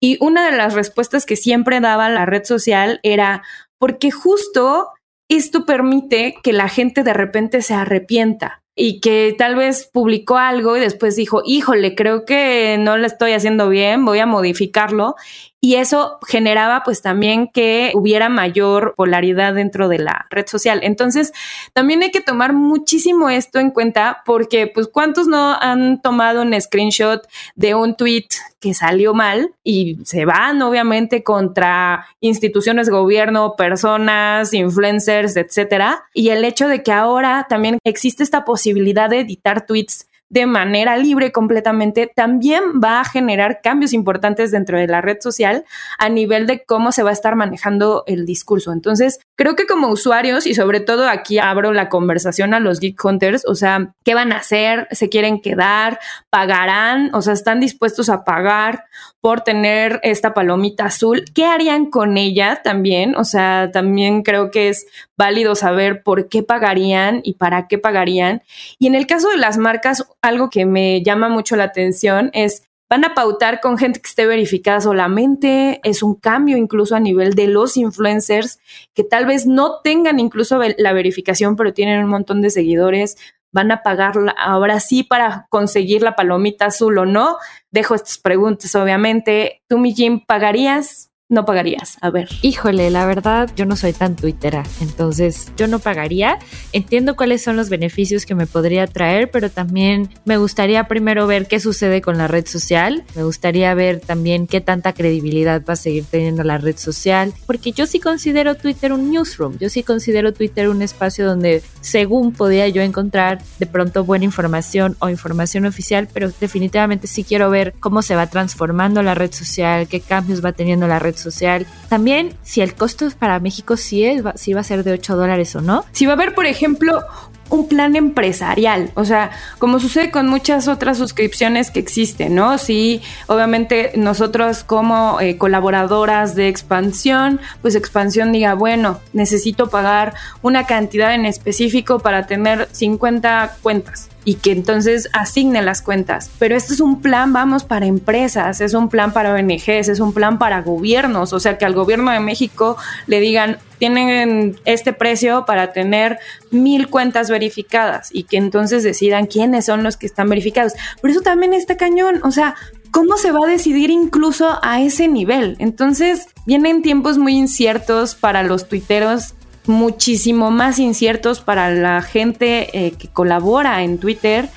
Y 0.00 0.16
una 0.20 0.48
de 0.48 0.56
las 0.56 0.74
respuestas 0.74 1.26
que 1.26 1.34
siempre 1.34 1.80
daba 1.80 2.08
la 2.08 2.24
red 2.24 2.44
social 2.44 3.00
era, 3.02 3.42
porque 3.80 4.12
justo 4.12 4.90
esto 5.28 5.66
permite 5.66 6.36
que 6.44 6.52
la 6.52 6.68
gente 6.68 7.02
de 7.02 7.12
repente 7.12 7.62
se 7.62 7.74
arrepienta 7.74 8.62
y 8.76 9.00
que 9.00 9.34
tal 9.36 9.56
vez 9.56 9.90
publicó 9.92 10.36
algo 10.38 10.76
y 10.76 10.80
después 10.80 11.16
dijo, 11.16 11.42
híjole, 11.44 11.96
creo 11.96 12.24
que 12.24 12.76
no 12.78 12.96
lo 12.96 13.08
estoy 13.08 13.32
haciendo 13.32 13.68
bien, 13.68 14.04
voy 14.04 14.20
a 14.20 14.26
modificarlo 14.26 15.16
y 15.60 15.74
eso 15.74 16.18
generaba 16.26 16.82
pues 16.84 17.02
también 17.02 17.48
que 17.48 17.92
hubiera 17.94 18.28
mayor 18.30 18.94
polaridad 18.96 19.54
dentro 19.54 19.88
de 19.88 19.98
la 19.98 20.26
red 20.30 20.46
social. 20.46 20.80
Entonces, 20.82 21.32
también 21.74 22.02
hay 22.02 22.10
que 22.10 22.22
tomar 22.22 22.54
muchísimo 22.54 23.28
esto 23.28 23.58
en 23.58 23.70
cuenta 23.70 24.22
porque 24.24 24.66
pues 24.66 24.88
cuántos 24.88 25.26
no 25.26 25.54
han 25.60 26.00
tomado 26.00 26.42
un 26.42 26.58
screenshot 26.58 27.26
de 27.56 27.74
un 27.74 27.94
tweet 27.94 28.28
que 28.58 28.74
salió 28.74 29.14
mal 29.14 29.54
y 29.64 29.98
se 30.04 30.24
van 30.24 30.60
obviamente 30.62 31.22
contra 31.22 32.06
instituciones 32.20 32.88
gobierno, 32.88 33.54
personas, 33.56 34.54
influencers, 34.54 35.36
etcétera. 35.36 36.04
Y 36.14 36.30
el 36.30 36.44
hecho 36.44 36.68
de 36.68 36.82
que 36.82 36.92
ahora 36.92 37.46
también 37.48 37.78
existe 37.84 38.22
esta 38.22 38.44
posibilidad 38.44 39.10
de 39.10 39.20
editar 39.20 39.66
tweets 39.66 40.09
de 40.30 40.46
manera 40.46 40.96
libre 40.96 41.32
completamente, 41.32 42.10
también 42.14 42.62
va 42.82 43.00
a 43.00 43.04
generar 43.04 43.60
cambios 43.62 43.92
importantes 43.92 44.52
dentro 44.52 44.78
de 44.78 44.86
la 44.86 45.00
red 45.00 45.18
social 45.20 45.64
a 45.98 46.08
nivel 46.08 46.46
de 46.46 46.64
cómo 46.64 46.92
se 46.92 47.02
va 47.02 47.10
a 47.10 47.12
estar 47.12 47.34
manejando 47.34 48.04
el 48.06 48.26
discurso. 48.26 48.72
Entonces, 48.72 49.18
creo 49.36 49.56
que 49.56 49.66
como 49.66 49.88
usuarios 49.88 50.46
y 50.46 50.54
sobre 50.54 50.78
todo 50.78 51.08
aquí 51.08 51.40
abro 51.40 51.72
la 51.72 51.88
conversación 51.88 52.54
a 52.54 52.60
los 52.60 52.78
Geek 52.78 53.04
Hunters, 53.04 53.44
o 53.44 53.56
sea, 53.56 53.92
¿qué 54.04 54.14
van 54.14 54.32
a 54.32 54.36
hacer? 54.36 54.86
¿Se 54.92 55.08
quieren 55.08 55.40
quedar? 55.40 55.98
¿Pagarán? 56.30 57.12
O 57.12 57.22
sea, 57.22 57.32
¿están 57.32 57.58
dispuestos 57.58 58.08
a 58.08 58.24
pagar 58.24 58.84
por 59.20 59.40
tener 59.40 59.98
esta 60.04 60.32
palomita 60.32 60.84
azul? 60.86 61.24
¿Qué 61.34 61.44
harían 61.44 61.90
con 61.90 62.16
ella 62.16 62.60
también? 62.62 63.16
O 63.16 63.24
sea, 63.24 63.70
también 63.72 64.22
creo 64.22 64.52
que 64.52 64.68
es 64.68 64.86
válido 65.20 65.54
saber 65.54 66.02
por 66.02 66.30
qué 66.30 66.42
pagarían 66.42 67.20
y 67.22 67.34
para 67.34 67.68
qué 67.68 67.76
pagarían. 67.76 68.42
Y 68.78 68.86
en 68.86 68.94
el 68.94 69.06
caso 69.06 69.28
de 69.28 69.36
las 69.36 69.58
marcas, 69.58 70.06
algo 70.22 70.48
que 70.48 70.64
me 70.64 71.02
llama 71.02 71.28
mucho 71.28 71.56
la 71.56 71.64
atención 71.64 72.30
es 72.32 72.62
van 72.88 73.04
a 73.04 73.14
pautar 73.14 73.60
con 73.60 73.76
gente 73.76 74.00
que 74.00 74.08
esté 74.08 74.26
verificada 74.26 74.80
solamente, 74.80 75.80
es 75.84 76.02
un 76.02 76.14
cambio 76.14 76.56
incluso 76.56 76.96
a 76.96 77.00
nivel 77.00 77.34
de 77.34 77.48
los 77.48 77.76
influencers 77.76 78.58
que 78.94 79.04
tal 79.04 79.26
vez 79.26 79.46
no 79.46 79.80
tengan 79.84 80.18
incluso 80.18 80.58
la 80.78 80.92
verificación, 80.94 81.54
pero 81.54 81.74
tienen 81.74 82.02
un 82.02 82.10
montón 82.10 82.40
de 82.40 82.48
seguidores, 82.48 83.16
van 83.52 83.70
a 83.70 83.82
pagar 83.82 84.14
ahora 84.38 84.80
sí 84.80 85.04
para 85.04 85.46
conseguir 85.50 86.02
la 86.02 86.16
palomita 86.16 86.66
azul 86.66 86.96
o 86.98 87.04
no. 87.04 87.36
Dejo 87.70 87.94
estas 87.94 88.18
preguntas, 88.18 88.74
obviamente. 88.74 89.62
¿Tú, 89.68 89.78
mi 89.78 89.92
Jim, 89.92 90.24
pagarías 90.26 91.09
no 91.30 91.44
pagarías? 91.44 91.96
A 92.00 92.10
ver. 92.10 92.28
Híjole, 92.42 92.90
la 92.90 93.06
verdad, 93.06 93.48
yo 93.56 93.64
no 93.64 93.76
soy 93.76 93.92
tan 93.92 94.16
tuitera, 94.16 94.64
entonces 94.80 95.52
yo 95.56 95.68
no 95.68 95.78
pagaría. 95.78 96.38
Entiendo 96.72 97.14
cuáles 97.14 97.42
son 97.42 97.56
los 97.56 97.70
beneficios 97.70 98.26
que 98.26 98.34
me 98.34 98.46
podría 98.46 98.86
traer, 98.88 99.30
pero 99.30 99.48
también 99.48 100.10
me 100.24 100.36
gustaría 100.36 100.84
primero 100.88 101.28
ver 101.28 101.46
qué 101.46 101.60
sucede 101.60 102.02
con 102.02 102.18
la 102.18 102.26
red 102.26 102.46
social. 102.46 103.04
Me 103.14 103.22
gustaría 103.22 103.72
ver 103.74 104.00
también 104.00 104.48
qué 104.48 104.60
tanta 104.60 104.92
credibilidad 104.92 105.62
va 105.66 105.74
a 105.74 105.76
seguir 105.76 106.04
teniendo 106.04 106.42
la 106.42 106.58
red 106.58 106.76
social, 106.76 107.32
porque 107.46 107.70
yo 107.70 107.86
sí 107.86 108.00
considero 108.00 108.56
Twitter 108.56 108.92
un 108.92 109.10
newsroom. 109.10 109.56
Yo 109.58 109.70
sí 109.70 109.84
considero 109.84 110.32
Twitter 110.32 110.68
un 110.68 110.82
espacio 110.82 111.26
donde, 111.26 111.62
según 111.80 112.32
podía 112.32 112.66
yo 112.68 112.82
encontrar 112.82 113.40
de 113.60 113.66
pronto 113.66 114.04
buena 114.04 114.24
información 114.24 114.96
o 114.98 115.08
información 115.08 115.64
oficial, 115.64 116.08
pero 116.12 116.32
definitivamente 116.40 117.06
sí 117.06 117.22
quiero 117.22 117.50
ver 117.50 117.72
cómo 117.78 118.02
se 118.02 118.16
va 118.16 118.26
transformando 118.26 119.00
la 119.04 119.14
red 119.14 119.32
social, 119.32 119.86
qué 119.86 120.00
cambios 120.00 120.44
va 120.44 120.52
teniendo 120.52 120.88
la 120.88 120.98
red 120.98 121.14
social. 121.20 121.66
También 121.88 122.34
si 122.42 122.60
el 122.60 122.74
costo 122.74 123.08
para 123.18 123.38
México 123.40 123.76
sí, 123.76 124.04
es, 124.04 124.22
si 124.34 124.52
va 124.52 124.60
a 124.60 124.64
ser 124.64 124.84
de 124.84 124.92
8 124.92 125.16
dólares 125.16 125.54
o 125.54 125.60
no. 125.60 125.84
Si 125.92 126.06
va 126.06 126.12
a 126.12 126.14
haber, 126.14 126.34
por 126.34 126.46
ejemplo, 126.46 127.04
un 127.50 127.68
plan 127.68 127.96
empresarial, 127.96 128.92
o 128.94 129.04
sea, 129.04 129.32
como 129.58 129.80
sucede 129.80 130.10
con 130.10 130.28
muchas 130.28 130.68
otras 130.68 130.98
suscripciones 130.98 131.70
que 131.70 131.80
existen, 131.80 132.34
¿no? 132.34 132.58
Sí, 132.58 133.02
obviamente 133.26 133.92
nosotros 133.96 134.62
como 134.62 135.20
eh, 135.20 135.36
colaboradoras 135.36 136.36
de 136.36 136.48
expansión, 136.48 137.40
pues 137.60 137.74
expansión 137.74 138.32
diga, 138.32 138.54
bueno, 138.54 139.00
necesito 139.12 139.68
pagar 139.68 140.14
una 140.42 140.64
cantidad 140.66 141.12
en 141.12 141.26
específico 141.26 141.98
para 141.98 142.26
tener 142.26 142.68
50 142.70 143.56
cuentas 143.62 144.09
y 144.24 144.34
que 144.34 144.52
entonces 144.52 145.08
asigne 145.12 145.62
las 145.62 145.82
cuentas. 145.82 146.30
Pero 146.38 146.56
esto 146.56 146.74
es 146.74 146.80
un 146.80 147.00
plan, 147.00 147.32
vamos, 147.32 147.64
para 147.64 147.86
empresas, 147.86 148.60
es 148.60 148.74
un 148.74 148.88
plan 148.88 149.12
para 149.12 149.34
ONGs, 149.34 149.88
es 149.88 150.00
un 150.00 150.12
plan 150.12 150.38
para 150.38 150.62
gobiernos, 150.62 151.32
o 151.32 151.40
sea, 151.40 151.58
que 151.58 151.64
al 151.64 151.74
gobierno 151.74 152.10
de 152.10 152.20
México 152.20 152.76
le 153.06 153.20
digan, 153.20 153.58
tienen 153.78 154.56
este 154.66 154.92
precio 154.92 155.44
para 155.46 155.72
tener 155.72 156.18
mil 156.50 156.88
cuentas 156.88 157.30
verificadas 157.30 158.10
y 158.12 158.24
que 158.24 158.36
entonces 158.36 158.82
decidan 158.82 159.26
quiénes 159.26 159.66
son 159.66 159.82
los 159.82 159.96
que 159.96 160.06
están 160.06 160.28
verificados. 160.28 160.74
Pero 161.00 161.12
eso 161.12 161.22
también 161.22 161.54
está 161.54 161.76
cañón, 161.76 162.20
o 162.22 162.30
sea, 162.30 162.56
¿cómo 162.90 163.16
se 163.16 163.32
va 163.32 163.40
a 163.46 163.50
decidir 163.50 163.90
incluso 163.90 164.58
a 164.62 164.82
ese 164.82 165.08
nivel? 165.08 165.56
Entonces, 165.58 166.26
vienen 166.44 166.82
tiempos 166.82 167.16
muy 167.16 167.36
inciertos 167.36 168.14
para 168.14 168.42
los 168.42 168.68
tuiteros 168.68 169.34
muchísimo 169.70 170.50
más 170.50 170.78
inciertos 170.78 171.40
para 171.40 171.70
la 171.70 172.02
gente 172.02 172.68
eh, 172.74 172.92
que 172.92 173.08
colabora 173.08 173.82
en 173.82 173.98
Twitter 173.98 174.48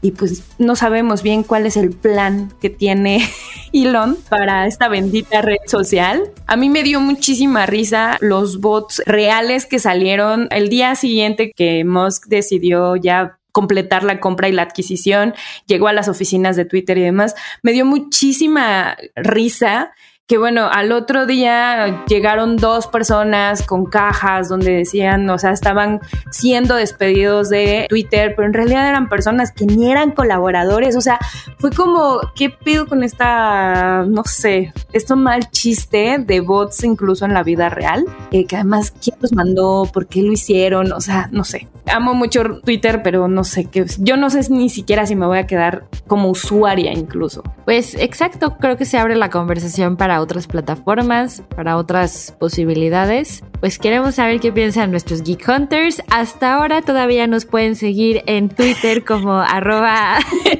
y 0.00 0.12
pues 0.12 0.44
no 0.58 0.76
sabemos 0.76 1.22
bien 1.22 1.42
cuál 1.42 1.66
es 1.66 1.76
el 1.76 1.90
plan 1.90 2.52
que 2.60 2.70
tiene 2.70 3.20
Elon 3.72 4.16
para 4.28 4.66
esta 4.66 4.88
bendita 4.88 5.42
red 5.42 5.58
social. 5.66 6.30
A 6.46 6.56
mí 6.56 6.70
me 6.70 6.82
dio 6.82 7.00
muchísima 7.00 7.66
risa 7.66 8.16
los 8.20 8.60
bots 8.60 9.02
reales 9.04 9.66
que 9.66 9.78
salieron 9.78 10.48
el 10.50 10.70
día 10.70 10.94
siguiente 10.94 11.52
que 11.54 11.84
Musk 11.84 12.26
decidió 12.28 12.96
ya 12.96 13.36
completar 13.52 14.04
la 14.04 14.20
compra 14.20 14.48
y 14.48 14.52
la 14.52 14.62
adquisición, 14.62 15.34
llegó 15.66 15.88
a 15.88 15.92
las 15.92 16.08
oficinas 16.08 16.56
de 16.56 16.64
Twitter 16.64 16.96
y 16.98 17.02
demás. 17.02 17.34
Me 17.62 17.72
dio 17.72 17.84
muchísima 17.84 18.96
risa 19.16 19.92
que 20.30 20.38
bueno, 20.38 20.68
al 20.70 20.92
otro 20.92 21.26
día 21.26 22.04
llegaron 22.06 22.56
dos 22.56 22.86
personas 22.86 23.66
con 23.66 23.84
cajas 23.84 24.48
donde 24.48 24.70
decían, 24.70 25.28
o 25.28 25.36
sea, 25.40 25.50
estaban 25.50 25.98
siendo 26.30 26.76
despedidos 26.76 27.50
de 27.50 27.86
Twitter, 27.88 28.34
pero 28.36 28.46
en 28.46 28.54
realidad 28.54 28.88
eran 28.88 29.08
personas 29.08 29.50
que 29.50 29.66
ni 29.66 29.90
eran 29.90 30.12
colaboradores, 30.12 30.94
o 30.94 31.00
sea, 31.00 31.18
fue 31.58 31.72
como, 31.72 32.20
¿qué 32.36 32.48
pido 32.48 32.86
con 32.86 33.02
esta, 33.02 34.04
no 34.06 34.22
sé, 34.22 34.72
esto 34.92 35.16
mal 35.16 35.50
chiste 35.50 36.18
de 36.24 36.38
bots 36.38 36.84
incluso 36.84 37.24
en 37.24 37.34
la 37.34 37.42
vida 37.42 37.68
real? 37.68 38.04
Eh, 38.30 38.46
que 38.46 38.54
además, 38.54 38.92
¿quién 39.02 39.16
los 39.20 39.32
mandó? 39.32 39.90
¿Por 39.92 40.06
qué 40.06 40.22
lo 40.22 40.30
hicieron? 40.30 40.92
O 40.92 41.00
sea, 41.00 41.28
no 41.32 41.42
sé. 41.42 41.66
Amo 41.92 42.14
mucho 42.14 42.60
Twitter, 42.64 43.02
pero 43.02 43.28
no 43.28 43.44
sé 43.44 43.64
qué. 43.64 43.84
Yo 43.98 44.16
no 44.16 44.30
sé 44.30 44.40
ni 44.50 44.70
siquiera 44.70 45.06
si 45.06 45.16
me 45.16 45.26
voy 45.26 45.38
a 45.38 45.46
quedar 45.46 45.86
como 46.06 46.28
usuaria 46.28 46.92
incluso. 46.92 47.42
Pues 47.64 47.94
exacto, 47.94 48.56
creo 48.58 48.76
que 48.76 48.84
se 48.84 48.98
abre 48.98 49.16
la 49.16 49.30
conversación 49.30 49.96
para 49.96 50.20
otras 50.20 50.46
plataformas, 50.46 51.42
para 51.54 51.76
otras 51.76 52.34
posibilidades. 52.38 53.42
Pues 53.60 53.78
queremos 53.78 54.14
saber 54.14 54.40
qué 54.40 54.52
piensan 54.52 54.90
nuestros 54.90 55.22
Geek 55.22 55.46
Hunters. 55.46 56.02
Hasta 56.10 56.54
ahora 56.54 56.82
todavía 56.82 57.26
nos 57.26 57.44
pueden 57.44 57.76
seguir 57.76 58.22
en 58.26 58.48
Twitter 58.48 59.04
como 59.04 59.34
arroba 59.38 60.18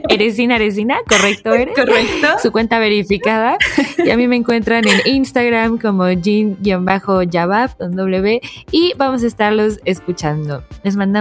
eresina 0.09 0.59
¿correcto? 1.09 1.55
Eres? 1.55 1.75
Correcto. 1.81 2.38
Su 2.43 2.53
cuenta 2.53 2.79
verificada. 2.79 3.57
Y 4.05 4.11
a 4.11 4.16
mí 4.16 4.29
me 4.29 4.37
encuentran 4.37 4.85
en 4.87 5.01
Instagram 5.07 5.79
como 5.79 6.11
jean-yabab 6.11 7.77
W 7.79 8.40
y 8.71 8.93
vamos 8.97 9.23
a 9.23 9.27
estarlos 9.27 9.81
escuchando. 9.85 10.62
Les 10.83 10.97
mandamos 10.97 11.20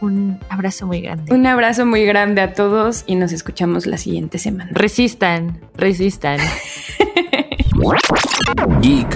un 0.00 0.38
abrazo 0.48 0.86
muy 0.86 1.00
grande. 1.00 1.32
Un 1.32 1.46
abrazo 1.46 1.86
muy 1.86 2.04
grande 2.04 2.40
a 2.40 2.52
todos 2.52 3.04
y 3.06 3.14
nos 3.14 3.32
escuchamos 3.32 3.86
la 3.86 3.98
siguiente 3.98 4.38
semana. 4.38 4.70
Resistan, 4.72 5.60
resistan. 5.74 6.38
Geek 8.80 9.08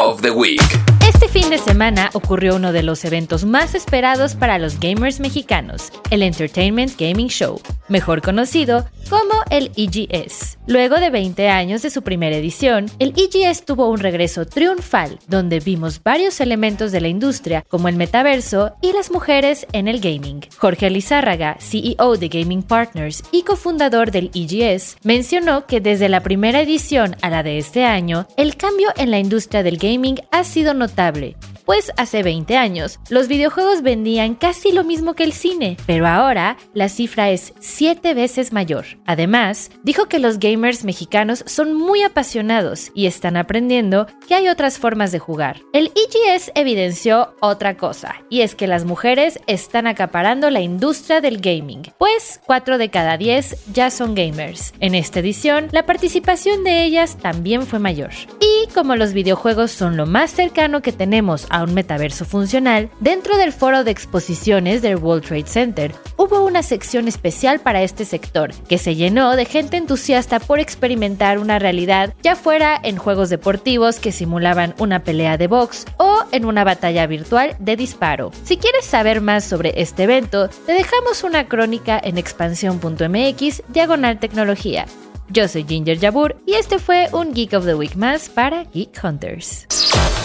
of 0.00 0.22
the 0.22 0.30
Week. 0.30 0.91
Este 1.22 1.38
fin 1.40 1.50
de 1.50 1.58
semana 1.58 2.10
ocurrió 2.14 2.56
uno 2.56 2.72
de 2.72 2.82
los 2.82 3.04
eventos 3.04 3.44
más 3.44 3.76
esperados 3.76 4.34
para 4.34 4.58
los 4.58 4.80
gamers 4.80 5.20
mexicanos, 5.20 5.92
el 6.10 6.24
Entertainment 6.24 6.98
Gaming 6.98 7.28
Show, 7.28 7.60
mejor 7.88 8.22
conocido 8.22 8.84
como 9.08 9.34
el 9.50 9.70
EGS. 9.76 10.58
Luego 10.66 10.96
de 10.96 11.10
20 11.10 11.48
años 11.48 11.82
de 11.82 11.90
su 11.90 12.02
primera 12.02 12.36
edición, 12.36 12.86
el 12.98 13.14
EGS 13.16 13.64
tuvo 13.64 13.88
un 13.88 13.98
regreso 13.98 14.46
triunfal, 14.46 15.18
donde 15.28 15.60
vimos 15.60 16.02
varios 16.02 16.40
elementos 16.40 16.90
de 16.90 17.00
la 17.00 17.08
industria, 17.08 17.64
como 17.68 17.88
el 17.88 17.96
metaverso 17.96 18.72
y 18.80 18.92
las 18.92 19.10
mujeres 19.10 19.66
en 19.72 19.86
el 19.86 20.00
gaming. 20.00 20.40
Jorge 20.56 20.90
Lizárraga, 20.90 21.56
CEO 21.60 22.16
de 22.16 22.28
Gaming 22.28 22.62
Partners 22.62 23.22
y 23.30 23.42
cofundador 23.42 24.10
del 24.10 24.30
EGS, 24.34 24.96
mencionó 25.04 25.66
que 25.66 25.80
desde 25.80 26.08
la 26.08 26.22
primera 26.22 26.62
edición 26.62 27.16
a 27.22 27.30
la 27.30 27.42
de 27.42 27.58
este 27.58 27.84
año, 27.84 28.26
el 28.36 28.56
cambio 28.56 28.88
en 28.96 29.10
la 29.10 29.18
industria 29.18 29.62
del 29.62 29.76
gaming 29.76 30.20
ha 30.30 30.42
sido 30.44 30.74
notable, 30.74 31.11
tablée. 31.12 31.36
Pues 31.72 31.90
hace 31.96 32.22
20 32.22 32.54
años 32.58 33.00
los 33.08 33.28
videojuegos 33.28 33.80
vendían 33.80 34.34
casi 34.34 34.72
lo 34.72 34.84
mismo 34.84 35.14
que 35.14 35.24
el 35.24 35.32
cine, 35.32 35.78
pero 35.86 36.06
ahora 36.06 36.58
la 36.74 36.90
cifra 36.90 37.30
es 37.30 37.54
7 37.60 38.12
veces 38.12 38.52
mayor. 38.52 38.84
Además, 39.06 39.70
dijo 39.82 40.04
que 40.04 40.18
los 40.18 40.38
gamers 40.38 40.84
mexicanos 40.84 41.42
son 41.46 41.72
muy 41.72 42.02
apasionados 42.02 42.90
y 42.94 43.06
están 43.06 43.38
aprendiendo 43.38 44.06
que 44.28 44.34
hay 44.34 44.48
otras 44.48 44.78
formas 44.78 45.12
de 45.12 45.18
jugar. 45.18 45.62
El 45.72 45.90
EGS 45.94 46.52
evidenció 46.54 47.36
otra 47.40 47.78
cosa, 47.78 48.16
y 48.28 48.42
es 48.42 48.54
que 48.54 48.66
las 48.66 48.84
mujeres 48.84 49.40
están 49.46 49.86
acaparando 49.86 50.50
la 50.50 50.60
industria 50.60 51.22
del 51.22 51.40
gaming, 51.40 51.90
pues 51.96 52.42
4 52.44 52.76
de 52.76 52.90
cada 52.90 53.16
10 53.16 53.72
ya 53.72 53.90
son 53.90 54.14
gamers. 54.14 54.74
En 54.80 54.94
esta 54.94 55.20
edición, 55.20 55.68
la 55.72 55.86
participación 55.86 56.64
de 56.64 56.84
ellas 56.84 57.16
también 57.16 57.62
fue 57.66 57.78
mayor. 57.78 58.10
Y 58.40 58.70
como 58.74 58.94
los 58.94 59.14
videojuegos 59.14 59.70
son 59.70 59.96
lo 59.96 60.04
más 60.04 60.32
cercano 60.32 60.82
que 60.82 60.92
tenemos 60.92 61.46
a 61.48 61.61
un 61.62 61.74
metaverso 61.74 62.24
funcional, 62.24 62.90
dentro 63.00 63.36
del 63.36 63.52
foro 63.52 63.84
de 63.84 63.90
exposiciones 63.90 64.82
del 64.82 64.96
World 64.96 65.24
Trade 65.24 65.46
Center 65.46 65.94
hubo 66.16 66.44
una 66.44 66.62
sección 66.62 67.08
especial 67.08 67.60
para 67.60 67.82
este 67.82 68.04
sector, 68.04 68.52
que 68.68 68.78
se 68.78 68.94
llenó 68.94 69.36
de 69.36 69.44
gente 69.44 69.76
entusiasta 69.76 70.40
por 70.40 70.60
experimentar 70.60 71.38
una 71.38 71.58
realidad, 71.58 72.14
ya 72.22 72.36
fuera 72.36 72.78
en 72.82 72.96
juegos 72.96 73.30
deportivos 73.30 73.98
que 73.98 74.12
simulaban 74.12 74.74
una 74.78 75.04
pelea 75.04 75.36
de 75.36 75.46
box 75.46 75.86
o 75.96 76.24
en 76.32 76.44
una 76.44 76.64
batalla 76.64 77.06
virtual 77.06 77.56
de 77.58 77.76
disparo. 77.76 78.32
Si 78.44 78.56
quieres 78.56 78.84
saber 78.84 79.20
más 79.20 79.44
sobre 79.44 79.80
este 79.80 80.04
evento, 80.04 80.48
te 80.66 80.72
dejamos 80.72 81.24
una 81.24 81.48
crónica 81.48 82.00
en 82.02 82.18
expansión.mx 82.18 83.62
diagonal 83.68 84.18
tecnología. 84.18 84.86
Yo 85.28 85.48
soy 85.48 85.64
Ginger 85.64 85.98
Jabur 85.98 86.36
y 86.46 86.54
este 86.54 86.78
fue 86.78 87.08
un 87.12 87.32
Geek 87.32 87.54
of 87.54 87.64
the 87.64 87.74
Week 87.74 87.96
más 87.96 88.28
para 88.28 88.64
Geek 88.64 89.02
Hunters. 89.02 89.66